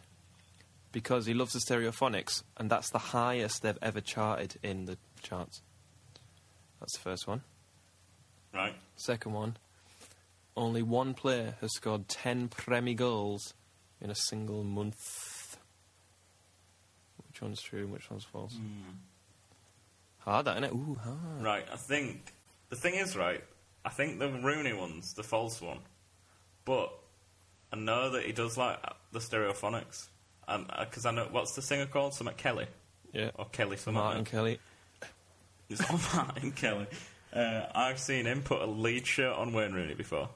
[0.91, 5.61] because he loves the Stereophonics, and that's the highest they've ever charted in the charts.
[6.79, 7.41] That's the first one.
[8.53, 8.75] Right.
[8.95, 9.57] Second one.
[10.57, 13.53] Only one player has scored 10 Premier goals
[13.99, 15.57] in a single month.
[17.27, 18.53] Which one's true and which one's false?
[18.53, 18.91] Hmm.
[20.25, 20.73] Hard, that, innit?
[20.73, 21.43] Ooh, hard.
[21.43, 22.33] Right, I think
[22.69, 23.43] the thing is right.
[23.85, 25.79] I think the Rooney one's the false one,
[26.65, 26.91] but
[27.71, 28.79] I know that he does like
[29.11, 30.07] the stereophonics,
[30.47, 32.13] and because I know what's the singer called?
[32.15, 32.65] Something Kelly
[33.13, 33.29] Yeah.
[33.35, 34.01] or Kelly something.
[34.01, 34.59] Martin Kelly.
[35.69, 36.87] It's not Martin Kelly.
[37.31, 40.29] Uh, I've seen him put a lead shirt on Wayne Rooney before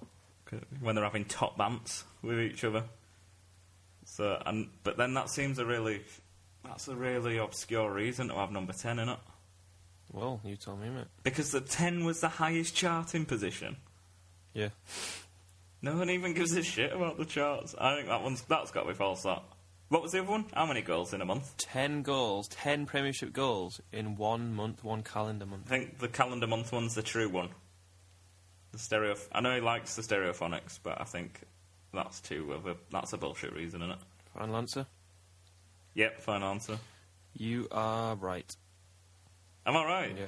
[0.82, 2.84] when they're having top bants with each other.
[4.06, 6.02] So, and but then that seems a really
[6.63, 9.19] that's a really obscure reason to have number ten in it.
[10.12, 11.06] Well, you told me, mate.
[11.24, 13.78] Because the 10 was the highest charting position.
[14.54, 14.69] Yeah.
[15.82, 17.76] No one even gives a shit about the charts.
[17.80, 19.24] I think that one's that's got to be false.
[19.24, 19.43] That.
[19.89, 20.45] What was the other one?
[20.54, 21.56] How many goals in a month?
[21.58, 25.63] 10 goals, 10 Premiership goals in one month, one calendar month.
[25.67, 27.50] I think the calendar month one's the true one.
[28.72, 29.15] The stereo.
[29.32, 31.41] I know he likes the stereophonics, but I think
[31.93, 34.00] that's too of a that's a bullshit reason, isn't it?
[34.36, 34.86] Final answer?
[35.95, 36.78] Yep, fine answer.
[37.34, 38.56] You are right.
[39.70, 40.16] Am I right?
[40.18, 40.26] Yeah.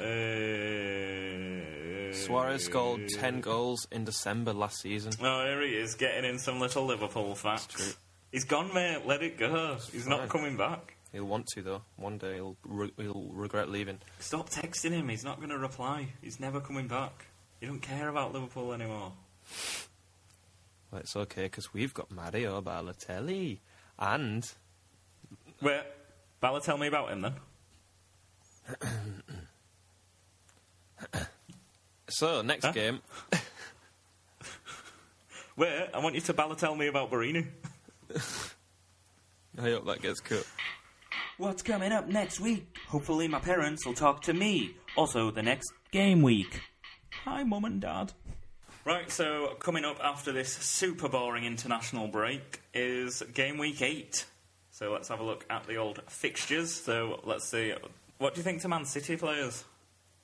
[2.12, 5.14] Uh, Suarez scored 10 goals in December last season.
[5.20, 7.98] Oh, here he is, getting in some little Liverpool facts.
[8.32, 9.08] He's gone, mate.
[9.08, 9.78] Let it go.
[9.92, 10.96] He's not coming back.
[11.12, 11.82] He'll want to, though.
[11.96, 13.98] One day he'll, re- he'll regret leaving.
[14.20, 15.10] Stop texting him.
[15.10, 16.10] He's not going to reply.
[16.22, 17.26] He's never coming back.
[17.62, 19.14] You don't care about Liverpool anymore.
[20.92, 23.58] Well, it's okay because we've got Mario Balotelli
[23.98, 24.48] and
[25.64, 25.82] Wait,
[26.40, 27.34] Bala, tell me about him then.
[32.10, 32.71] so next Huh?
[32.71, 33.00] game.
[35.58, 37.45] Wait, I want you to Bala tell me about Borini.
[39.58, 40.45] I hope that gets cut.
[41.38, 42.78] What's coming up next week?
[42.88, 44.76] Hopefully, my parents will talk to me.
[44.95, 46.62] Also, the next game week.
[47.26, 48.13] Hi, mum and dad.
[48.86, 54.26] Right, so coming up after this super boring international break is game week eight.
[54.71, 56.71] So let's have a look at the old fixtures.
[56.74, 57.74] So let's see.
[58.22, 59.64] What do you think to Man City players?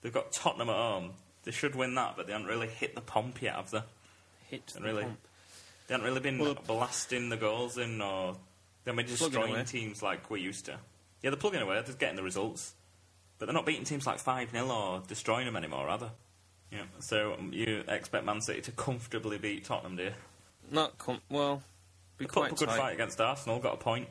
[0.04, 1.14] They've got Tottenham at home.
[1.46, 3.82] They should win that, but they haven't really hit the pump yet, have they?
[4.50, 5.06] Hit Haven't really,
[5.88, 8.38] they haven't really been Well- blasting the goals in, or
[8.84, 10.74] they've been destroying teams like we're used to.
[11.24, 11.82] Yeah, they're plugging away.
[11.82, 12.76] They're getting the results,
[13.40, 16.12] but they're not beating teams like five 0 or destroying them anymore, are they?
[16.74, 16.84] Yeah.
[17.00, 20.14] So um, you expect Man City to comfortably beat Tottenham, do you?
[20.70, 21.64] Not com- well.
[22.20, 24.08] Be They put up a good tight, fight against Arsenal, got a point.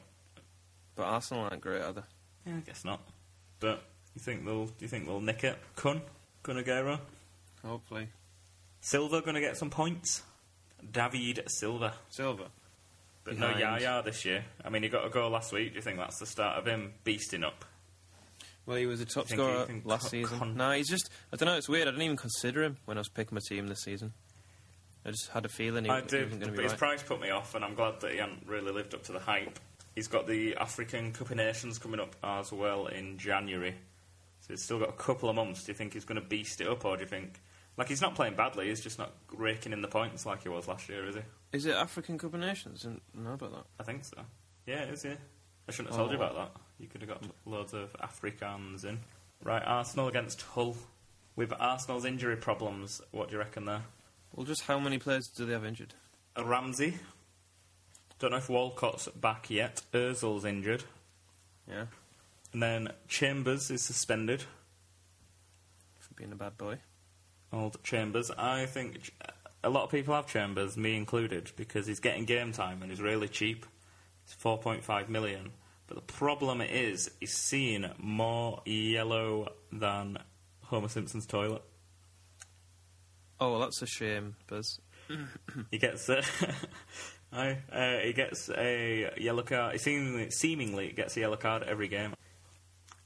[0.96, 2.02] but Arsenal aren't great either.
[2.44, 3.00] Yeah, I guess not.
[3.60, 3.82] But
[4.14, 4.66] you think they'll?
[4.66, 5.56] Do you think they'll nick it?
[5.76, 6.02] Kun,
[6.44, 7.00] Aguero,
[7.64, 8.08] Hopefully,
[8.80, 10.22] Silva going to get some points.
[10.92, 12.46] David Silva, Silver.
[13.24, 13.80] but no Behind.
[13.80, 14.44] Yaya this year.
[14.64, 15.70] I mean, he got a goal last week.
[15.70, 17.64] Do you think that's the start of him beasting up?
[18.66, 20.38] Well, he was a top scorer last season.
[20.38, 21.10] con- no, he's just.
[21.32, 21.56] I don't know.
[21.56, 21.88] It's weird.
[21.88, 24.12] I didn't even consider him when I was picking my team this season.
[25.04, 26.78] I just had a feeling he, I he wasn't going to be his right.
[26.78, 29.20] price put me off, and I'm glad that he hadn't really lived up to the
[29.20, 29.58] hype.
[29.96, 33.74] He's got the African Cup of Nations coming up as well in January,
[34.42, 35.64] so he's still got a couple of months.
[35.64, 37.40] Do you think he's going to beast it up, or do you think
[37.76, 38.68] like he's not playing badly?
[38.68, 41.22] He's just not raking in the points like he was last year, is he?
[41.52, 42.84] Is it African Cup of Nations?
[42.84, 43.64] I didn't know about that.
[43.80, 44.18] I think so.
[44.66, 45.04] Yeah, it is.
[45.04, 45.14] Yeah,
[45.68, 46.04] I shouldn't have oh.
[46.04, 46.26] told you Oh.
[46.26, 46.60] about that.
[46.78, 49.00] You could have got loads of Africans in.
[49.42, 50.76] Right, Arsenal against Hull.
[51.36, 53.82] With Arsenal's injury problems, what do you reckon there?
[54.34, 55.94] Well, just how many players do they have injured?
[56.42, 56.94] Ramsey.
[58.18, 59.82] Don't know if Walcott's back yet.
[59.92, 60.84] Ozil's injured.
[61.68, 61.86] Yeah,
[62.52, 64.44] And then Chambers is suspended.
[65.98, 66.78] for being a bad boy.
[67.52, 68.30] Old Chambers.
[68.30, 69.10] I think
[69.64, 73.00] a lot of people have Chambers, me included, because he's getting game time and he's
[73.00, 73.66] really cheap.
[74.24, 75.50] It's 4.5 million.
[75.88, 80.18] But the problem is, he's seen more yellow than
[80.62, 81.62] Homer Simpson's toilet.
[83.38, 84.80] Oh, well, that's a shame, Buzz.
[85.70, 86.54] He gets uh, a,
[87.36, 89.74] I, uh, he gets a yellow card.
[89.74, 92.14] He seemingly, seemingly gets a yellow card every game.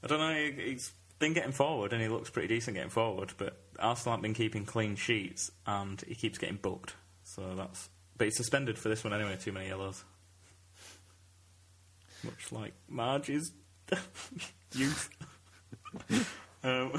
[0.03, 0.33] I don't know.
[0.33, 3.33] He, he's been getting forward, and he looks pretty decent getting forward.
[3.37, 6.95] But Arsenal haven't been keeping clean sheets, and he keeps getting booked.
[7.23, 7.89] So that's.
[8.17, 9.37] But he's suspended for this one anyway.
[9.39, 10.03] Too many yellows.
[12.23, 13.51] Much like Marge's
[14.73, 15.09] youth.
[16.63, 16.93] um.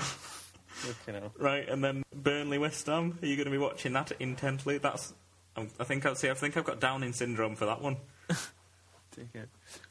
[1.39, 3.19] Right, and then Burnley West Ham.
[3.23, 4.79] Are you going to be watching that intently?
[4.79, 5.15] That's.
[5.57, 6.31] I think I'll see.
[6.31, 7.97] I think I've got Downing syndrome for that one.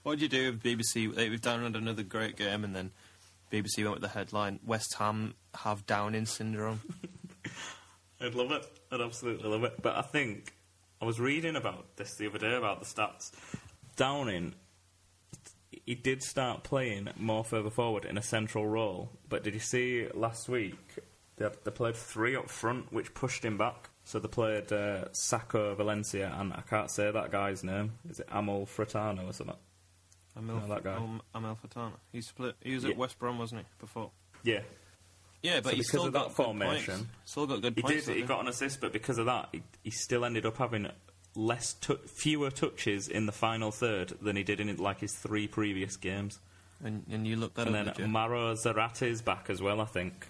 [0.03, 1.13] What did you do with BBC?
[1.13, 2.91] They, we've downloaded another great game, and then
[3.51, 6.81] BBC went with the headline: West Ham have Downing syndrome.
[8.21, 8.65] I'd love it.
[8.91, 9.81] I'd absolutely love it.
[9.81, 10.53] But I think
[11.01, 13.31] I was reading about this the other day about the stats.
[13.95, 14.55] Downing,
[15.85, 19.11] he did start playing more further forward in a central role.
[19.29, 20.97] But did you see last week
[21.37, 23.90] they, had, they played three up front, which pushed him back.
[24.11, 27.93] So they played uh, Sakho Valencia, and I can't say that guy's name.
[28.09, 29.55] Is it Amal Fratano or something?
[30.35, 30.95] Amel, No, that guy.
[30.97, 31.93] Am- Amalfitano.
[32.11, 32.55] He split.
[32.61, 32.89] He was Yeah.
[32.89, 33.67] at West Brom, wasn't he?
[33.79, 34.11] Before.
[34.43, 34.63] Yeah,
[35.41, 37.09] Yeah, but So because still of got that formation- points.
[37.23, 38.05] Still got good He points.
[38.05, 38.17] did.
[38.17, 40.89] He got an assist, but because of that, he, he still ended up having
[41.33, 41.73] less,
[42.07, 46.39] fewer touches in the final third than he did in like his three previous games.
[46.83, 48.07] and, and you looked that and up, then did you?
[48.09, 50.27] Mauro Zarate is back as well, I think,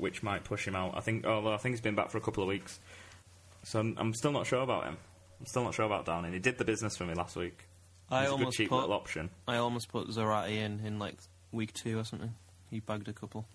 [0.00, 0.96] which might push him out.
[0.96, 2.78] I think, although I think he's been back for a couple of weeks,
[3.64, 4.96] so I'm, I'm still not sure about him.
[5.40, 6.32] I'm still not sure about Downing.
[6.32, 7.66] He did the business for me last week.
[8.10, 9.30] I He's a good almost cheap put little option.
[9.48, 11.16] I almost put Zarate in in like
[11.52, 12.34] week two or something.
[12.70, 13.46] He bagged a couple.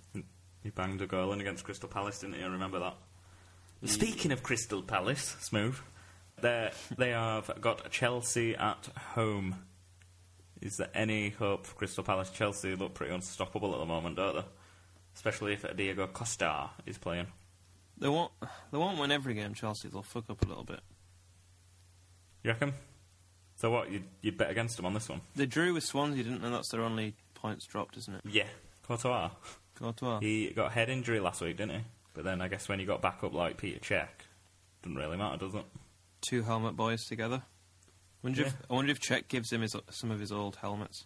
[0.63, 2.43] He banged a goal in against Crystal Palace, didn't he?
[2.43, 2.95] I remember that.
[3.85, 5.77] Speaking of Crystal Palace, smooth.
[6.41, 9.55] They they have got Chelsea at home.
[10.61, 12.29] Is there any hope for Crystal Palace?
[12.29, 14.43] Chelsea look pretty unstoppable at the moment, don't they?
[15.19, 17.27] Especially if Diego Costa is playing.
[17.97, 18.31] They won't.
[18.71, 19.53] They won't win every game.
[19.53, 19.89] Chelsea.
[19.89, 20.79] They'll fuck up a little bit.
[22.41, 22.71] You reckon?
[23.57, 23.91] So what?
[23.91, 25.19] You'd, you'd bet against them on this one?
[25.35, 26.49] They drew with Swansea, you didn't they?
[26.49, 28.21] That's their only points dropped, isn't it?
[28.31, 28.47] Yeah.
[28.87, 29.31] Courtois.
[29.75, 30.21] Courtois.
[30.21, 31.83] He got a head injury last week, didn't he?
[32.13, 34.07] But then I guess when he got back up like Petr Cech,
[34.83, 35.65] doesn't really matter, does it?
[36.21, 37.43] Two helmet boys together.
[38.23, 41.05] Wonder if, I wonder if Cech gives him his, some of his old helmets.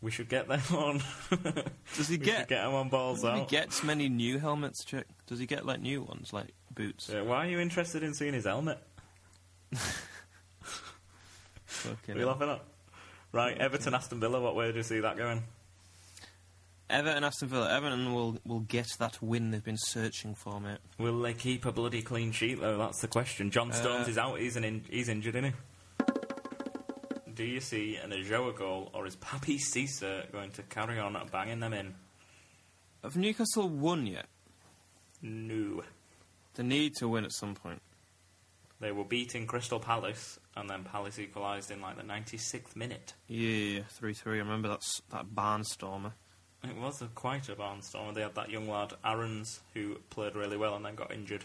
[0.00, 1.02] We should get them on.
[1.96, 2.38] Does he we get?
[2.40, 3.48] should get them on balls Does he out.
[3.48, 5.06] gets many new helmets, Chick?
[5.26, 7.08] Does he get like new ones, like boots?
[7.12, 8.78] Yeah, why are you interested in seeing his helmet?
[11.66, 12.28] Fucking What are you hell.
[12.28, 12.60] laughing at?
[13.32, 14.40] Right, Everton, Aston Villa.
[14.40, 15.42] What way do you see that going?
[16.88, 17.70] Everton, Aston Villa.
[17.76, 20.78] Everton will will get that win they've been searching for, mate.
[20.98, 22.78] Will they keep a bloody clean sheet though?
[22.78, 23.50] That's the question.
[23.50, 24.38] John Stones Uh, is out.
[24.38, 25.56] He's an in- he's injured, isn't he?
[27.38, 31.60] Do you see an Ajoa goal, or is Papiss Cisse going to carry on banging
[31.60, 31.94] them in?
[33.04, 34.26] Have Newcastle won yet?
[35.22, 35.84] No.
[36.54, 37.80] They need to win at some point.
[38.80, 43.14] They were beating Crystal Palace, and then Palace equalised in like the 96th minute.
[43.28, 44.38] Yeah, three three.
[44.38, 46.14] I remember that that barnstormer.
[46.64, 48.14] It was a, quite a barnstormer.
[48.14, 51.44] They had that young lad, Aarons, who played really well and then got injured.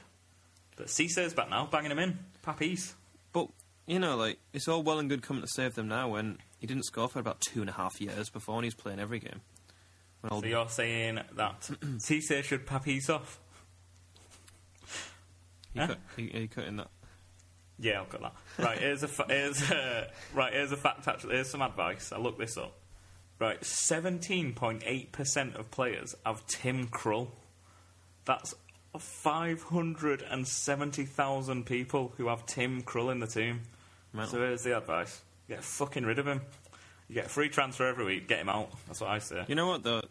[0.75, 2.17] But Cisse's back now, banging him in.
[2.43, 2.93] Papiss.
[3.85, 6.67] You know, like it's all well and good coming to save them now when he
[6.67, 9.41] didn't score for about two and a half years before, and he's playing every game.
[10.21, 11.61] When So you're saying that
[11.97, 13.39] Cisse should Papiss off?
[15.73, 15.87] he, huh?
[15.87, 16.87] cut, he, he cut in that.
[17.79, 18.33] Yeah, I'll cut that.
[18.57, 21.07] Right, here's a fa- here's a, uh, right here's a fact.
[21.07, 22.11] Actually, here's some advice.
[22.13, 22.77] I looked this up.
[23.39, 27.27] Right, seventeen point eight percent of players have Tim Krul.
[28.25, 28.55] That's
[28.99, 33.61] five hundred and seventy thousand people who have Tim Krul in the team.
[34.13, 34.33] Mental.
[34.33, 36.41] So here's the advice: get fucking rid of him.
[37.07, 38.27] You get a free transfer every week.
[38.27, 38.71] Get him out.
[38.87, 39.45] That's what I say.
[39.47, 40.01] You know what though?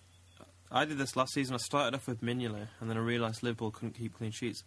[0.70, 1.54] I did this last season.
[1.54, 4.64] I started off with Mignolet, and then I realised Liverpool couldn't keep clean sheets.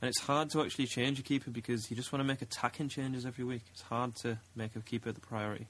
[0.00, 2.88] And it's hard to actually change a keeper because you just want to make attacking
[2.88, 3.62] changes every week.
[3.72, 5.68] It's hard to make a keeper the priority.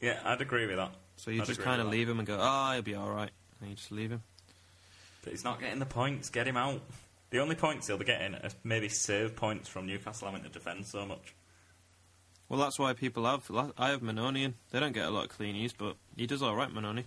[0.00, 0.92] Yeah, I'd agree with that.
[1.16, 3.30] So you I'd just kind of leave him and go, ah, he'll be all right,
[3.60, 4.22] and you just leave him.
[5.24, 6.30] But he's not getting the points.
[6.30, 6.80] Get him out.
[7.30, 10.86] The only points he'll be getting are maybe save points from Newcastle having to defend
[10.86, 11.34] so much.
[12.48, 13.50] Well, that's why people have.
[13.76, 14.54] I have Manonian.
[14.70, 17.04] They don't get a lot of cleanies, but he does all right, Mannone.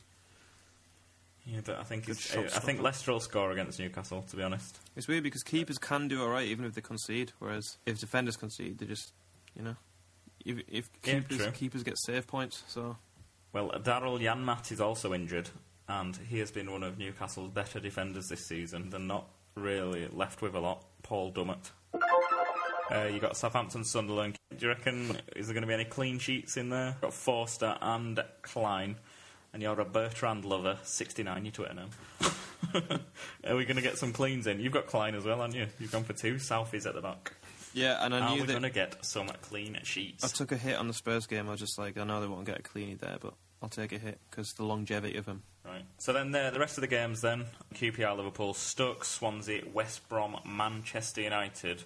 [1.45, 2.81] Yeah, but I think it's, I think.
[2.81, 4.25] Leicester will score against Newcastle.
[4.29, 7.31] To be honest, It's weird because keepers can do all right even if they concede,
[7.39, 9.13] whereas if defenders concede, they just,
[9.55, 9.75] you know,
[10.43, 11.51] if, if keepers true.
[11.51, 12.97] keepers get save points, so
[13.53, 15.49] well, Daryl Janmaat is also injured,
[15.87, 18.89] and he has been one of Newcastle's better defenders this season.
[18.89, 20.83] They're not really left with a lot.
[21.03, 21.71] Paul Dummett.
[22.89, 24.35] Uh, you got Southampton, Sunderland.
[24.55, 26.95] Do you reckon is there going to be any clean sheets in there?
[27.01, 28.95] Got Forster and Clyne,
[29.53, 30.77] and you're a Bertrand lover.
[30.83, 31.89] Sixty nine, You Twitter name.
[33.45, 34.59] Are we going to get some cleans in?
[34.59, 35.67] You've got Clyne as well, haven't you?
[35.79, 36.39] You've gone for two.
[36.39, 37.33] Southie's at the back.
[37.73, 38.03] yeah.
[38.03, 40.23] And I Are knew we that going to get some clean sheets?
[40.23, 41.47] I took a hit on the Spurs game.
[41.47, 43.91] I was just like, I know they won't get a cleanie there, but I'll take
[43.91, 45.43] a hit because the longevity of him.
[45.65, 45.83] Right.
[45.97, 50.37] So then the, the rest of the games then QPR, Liverpool, Stoke, Swansea, West Brom,
[50.45, 51.83] Manchester United.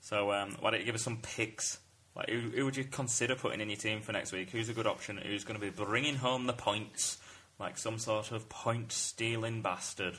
[0.00, 1.78] So um, why don't you give us some picks?
[2.16, 4.50] Like who, who would you consider putting in your team for next week?
[4.50, 5.16] Who's a good option?
[5.18, 7.18] Who's going to be bringing home the points
[7.58, 10.16] like some sort of point stealing bastard?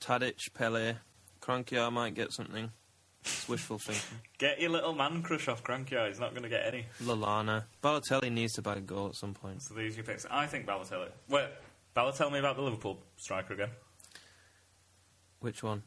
[0.00, 0.96] Tadic, Pellè,
[1.40, 2.70] Kroenke might get something.
[3.22, 4.18] It's wishful thinking.
[4.38, 5.96] Get your little man crush off Cranky.
[6.08, 6.86] He's not going to get any.
[7.02, 9.62] Lallana, Balotelli needs to bag a goal at some point.
[9.62, 10.26] So these are your picks.
[10.30, 11.08] I think Balotelli.
[11.28, 11.46] Wait,
[11.94, 13.70] Balotelli, tell me about the Liverpool striker again.
[15.40, 15.82] Which one?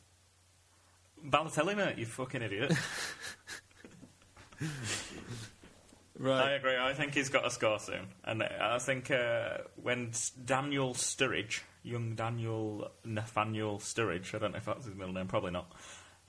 [1.28, 2.74] Balotelli, mate, you fucking idiot.
[6.20, 6.50] Right.
[6.50, 6.78] I agree.
[6.78, 10.12] I think he's got a score soon, and I think uh, when
[10.46, 15.52] Daniel Sturridge, young Daniel Nathaniel Sturridge, I don't know if that's his middle name, probably
[15.52, 15.72] not.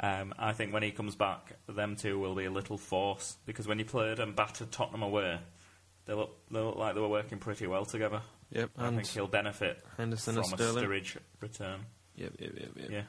[0.00, 3.68] Um, I think when he comes back, them two will be a little force because
[3.68, 5.38] when he played and battered Tottenham away,
[6.06, 8.20] they look they look like they were working pretty well together.
[8.50, 8.70] Yep.
[8.76, 11.80] I And think he'll benefit Henderson from a Sturridge return.
[12.16, 12.32] Yep.
[12.38, 12.52] Yep.
[12.56, 12.70] Yep.
[12.76, 12.90] Yep.
[12.90, 13.02] Yeah.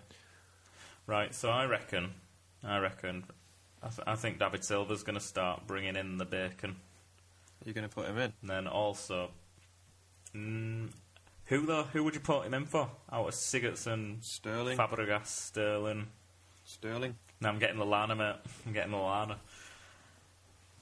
[1.07, 1.33] Right.
[1.33, 2.11] So I reckon,
[2.63, 3.25] I reckon,
[3.83, 6.75] I, th- I think David Silva's going to start bringing in the bacon.
[7.63, 8.33] You're going to put him in.
[8.41, 9.31] And then also,
[10.35, 10.89] mm,
[11.45, 11.83] who though?
[11.93, 12.89] Who would you put him in for?
[13.11, 14.77] Out of Sigurdsson, Sterling.
[14.77, 16.07] Fabregas, Sterling.
[16.65, 17.15] Sterling.
[17.39, 18.35] Now I'm getting the Lallana, mate.
[18.65, 19.37] I'm getting the Lallana.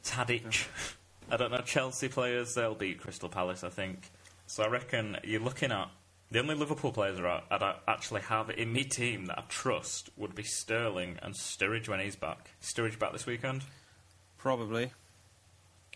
[0.03, 0.67] Tadic.
[1.29, 1.61] I don't know.
[1.61, 4.09] Chelsea players, they'll beat Crystal Palace, I think.
[4.47, 5.89] So I reckon you're looking at
[6.31, 10.36] the only Liverpool players that I- actually have in my team that I trust would
[10.36, 12.51] be Sterling and Sturridge when he's back.
[12.61, 13.63] Sturridge back this weekend.
[14.38, 14.91] Probably.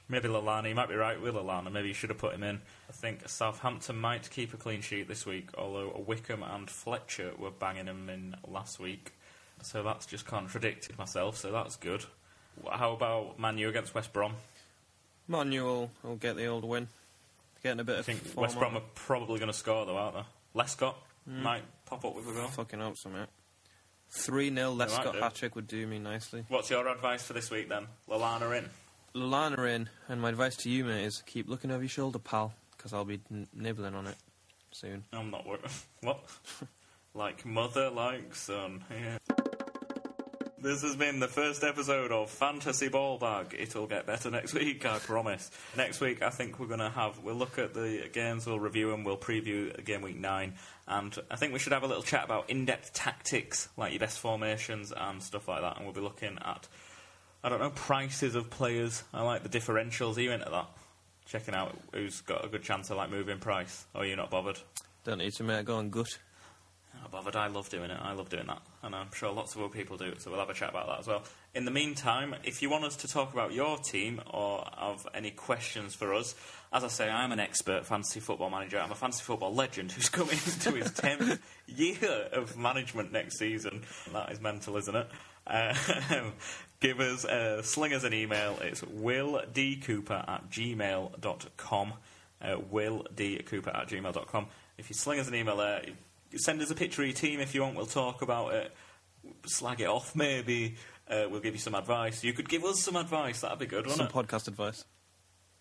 [0.09, 1.71] Maybe Lallana, you might be right with Lallana.
[1.71, 2.61] Maybe you should have put him in.
[2.87, 7.51] I think Southampton might keep a clean sheet this week, although Wickham and Fletcher were
[7.51, 9.11] banging him in last week.
[9.63, 12.05] So that's just contradicted myself, so that's good.
[12.71, 14.33] How about Manu against West Brom?
[15.27, 16.87] Manu will get the old win.
[17.63, 18.81] Getting a bit I of think West Brom on.
[18.81, 20.59] are probably going to score, though, aren't they?
[20.59, 20.95] Lescott
[21.27, 21.43] hmm.
[21.43, 22.47] might pop up with a goal.
[22.47, 23.27] Fucking hope so, mate.
[24.09, 26.45] 3 0 might Lescott hat trick would do me nicely.
[26.47, 27.87] What's your advice for this week then?
[28.09, 28.69] Lallana in.
[29.15, 32.53] Lallana in, and my advice to you, mate, is keep looking over your shoulder, pal.
[32.77, 34.15] because I'll be n- nibbling on it
[34.71, 35.03] soon.
[35.11, 35.61] I'm not worried.
[36.01, 36.23] What?
[37.13, 38.83] like mother, like son.
[38.89, 39.17] Um, yeah.
[40.59, 43.55] This has been the first episode of Fantasy Ball Bag.
[43.57, 45.51] It'll get better next week, I promise.
[45.75, 47.19] Next week, I think we're going to have.
[47.19, 50.55] We'll look at the games, we'll review them, we'll preview game week 9,
[50.87, 53.99] and I think we should have a little chat about in depth tactics, like your
[53.99, 56.67] best formations and stuff like that, and we'll be looking at,
[57.43, 59.03] I don't know, prices of players.
[59.13, 60.17] I like the differentials.
[60.17, 60.69] Are you into that?
[61.27, 64.57] Checking out who's got a good chance of like moving price, or you're not bothered?
[65.03, 65.65] Don't need to, mate.
[65.65, 66.17] Go on, gut.
[67.01, 67.35] Not bothered.
[67.35, 67.99] I love doing it.
[68.01, 68.61] I love doing that.
[68.83, 70.87] And I'm sure lots of other people do, it, so we'll have a chat about
[70.87, 71.23] that as well.
[71.53, 75.31] In the meantime, if you want us to talk about your team or have any
[75.31, 76.35] questions for us,
[76.73, 78.79] as I say, I'm an expert fantasy football manager.
[78.79, 83.83] I'm a fantasy football legend who's coming into his 10th year of management next season.
[84.11, 85.07] That is mental, isn't it?
[85.45, 85.73] Uh,
[86.79, 88.57] give us, uh, sling us an email.
[88.61, 91.93] It's willdcooper at gmail.com.
[92.39, 94.47] Uh, willdcooper at gmail.com.
[94.77, 95.81] If you sling us an email there,
[96.35, 97.75] send us a picture of your team if you want.
[97.75, 98.73] We'll talk about it.
[99.45, 100.75] Slag it off, maybe.
[101.09, 102.23] Uh, we'll give you some advice.
[102.23, 103.41] You could give us some advice.
[103.41, 104.27] That'd be good, Some wouldn't it?
[104.29, 104.85] podcast advice.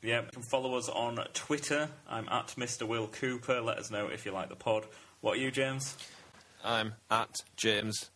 [0.02, 1.88] Yeah, you can follow us on Twitter.
[2.08, 2.86] I'm at Mr.
[2.86, 3.60] Will Cooper.
[3.60, 4.86] Let us know if you like the pod.
[5.20, 5.96] What are you, James?
[6.64, 8.10] I'm at James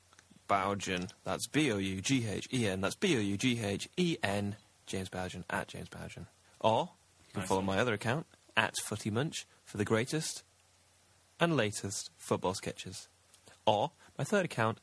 [0.48, 1.10] Boughen.
[1.24, 2.80] That's B O U G H E N.
[2.80, 4.56] That's B O U G H E N.
[4.86, 6.26] James Boughen at James Boughen.
[6.60, 6.90] Or
[7.28, 7.66] you can Nice follow one.
[7.66, 8.26] my other account
[8.56, 10.42] at Footy Munch for the greatest
[11.40, 13.08] and latest football sketches.
[13.66, 14.78] Or my third account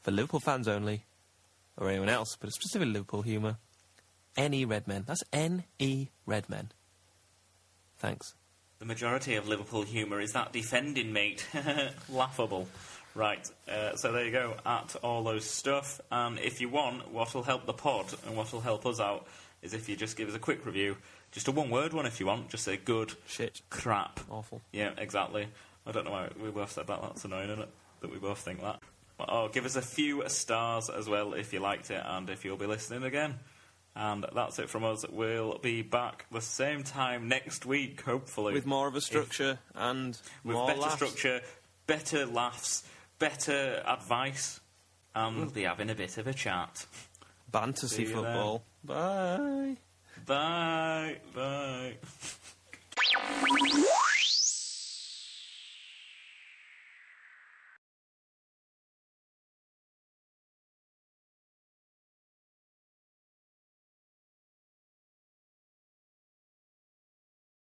[0.00, 1.04] for Liverpool fans only,
[1.76, 3.56] or anyone else, but specifically Liverpool humour.
[4.36, 4.64] N.E.
[4.64, 5.04] Redmen.
[5.06, 6.08] That's N.E.
[6.26, 6.72] Redmen.
[7.98, 8.34] Thanks.
[8.80, 11.46] The majority of Liverpool humour is that defending, mate.
[12.08, 12.68] Laughable.
[13.14, 16.00] Right, uh, so there you go, at all those stuff.
[16.10, 19.28] And if you want, what will help the pod and what will help us out
[19.62, 20.96] is if you just give us a quick review.
[21.30, 22.48] Just a one word one if you want.
[22.48, 23.60] Just say good, Shit.
[23.70, 24.18] crap.
[24.30, 24.62] Awful.
[24.72, 25.46] Yeah, exactly.
[25.86, 27.02] I don't know why we both said that.
[27.02, 27.68] That's annoying, isn't it?
[28.00, 28.80] That we both think that.
[29.20, 32.56] Oh, give us a few stars as well if you liked it and if you'll
[32.56, 33.34] be listening again.
[33.96, 35.04] And that's it from us.
[35.08, 38.52] We'll be back the same time next week, hopefully.
[38.52, 40.94] With more of a structure and with more better laughs.
[40.96, 41.40] structure,
[41.86, 42.82] better laughs,
[43.20, 44.60] better advice,
[45.14, 46.86] and we'll be having a bit of a chat.
[47.52, 48.14] Fantasy then.
[48.14, 48.64] football.
[48.82, 49.76] Bye.
[50.26, 51.18] Bye.
[51.32, 51.94] Bye.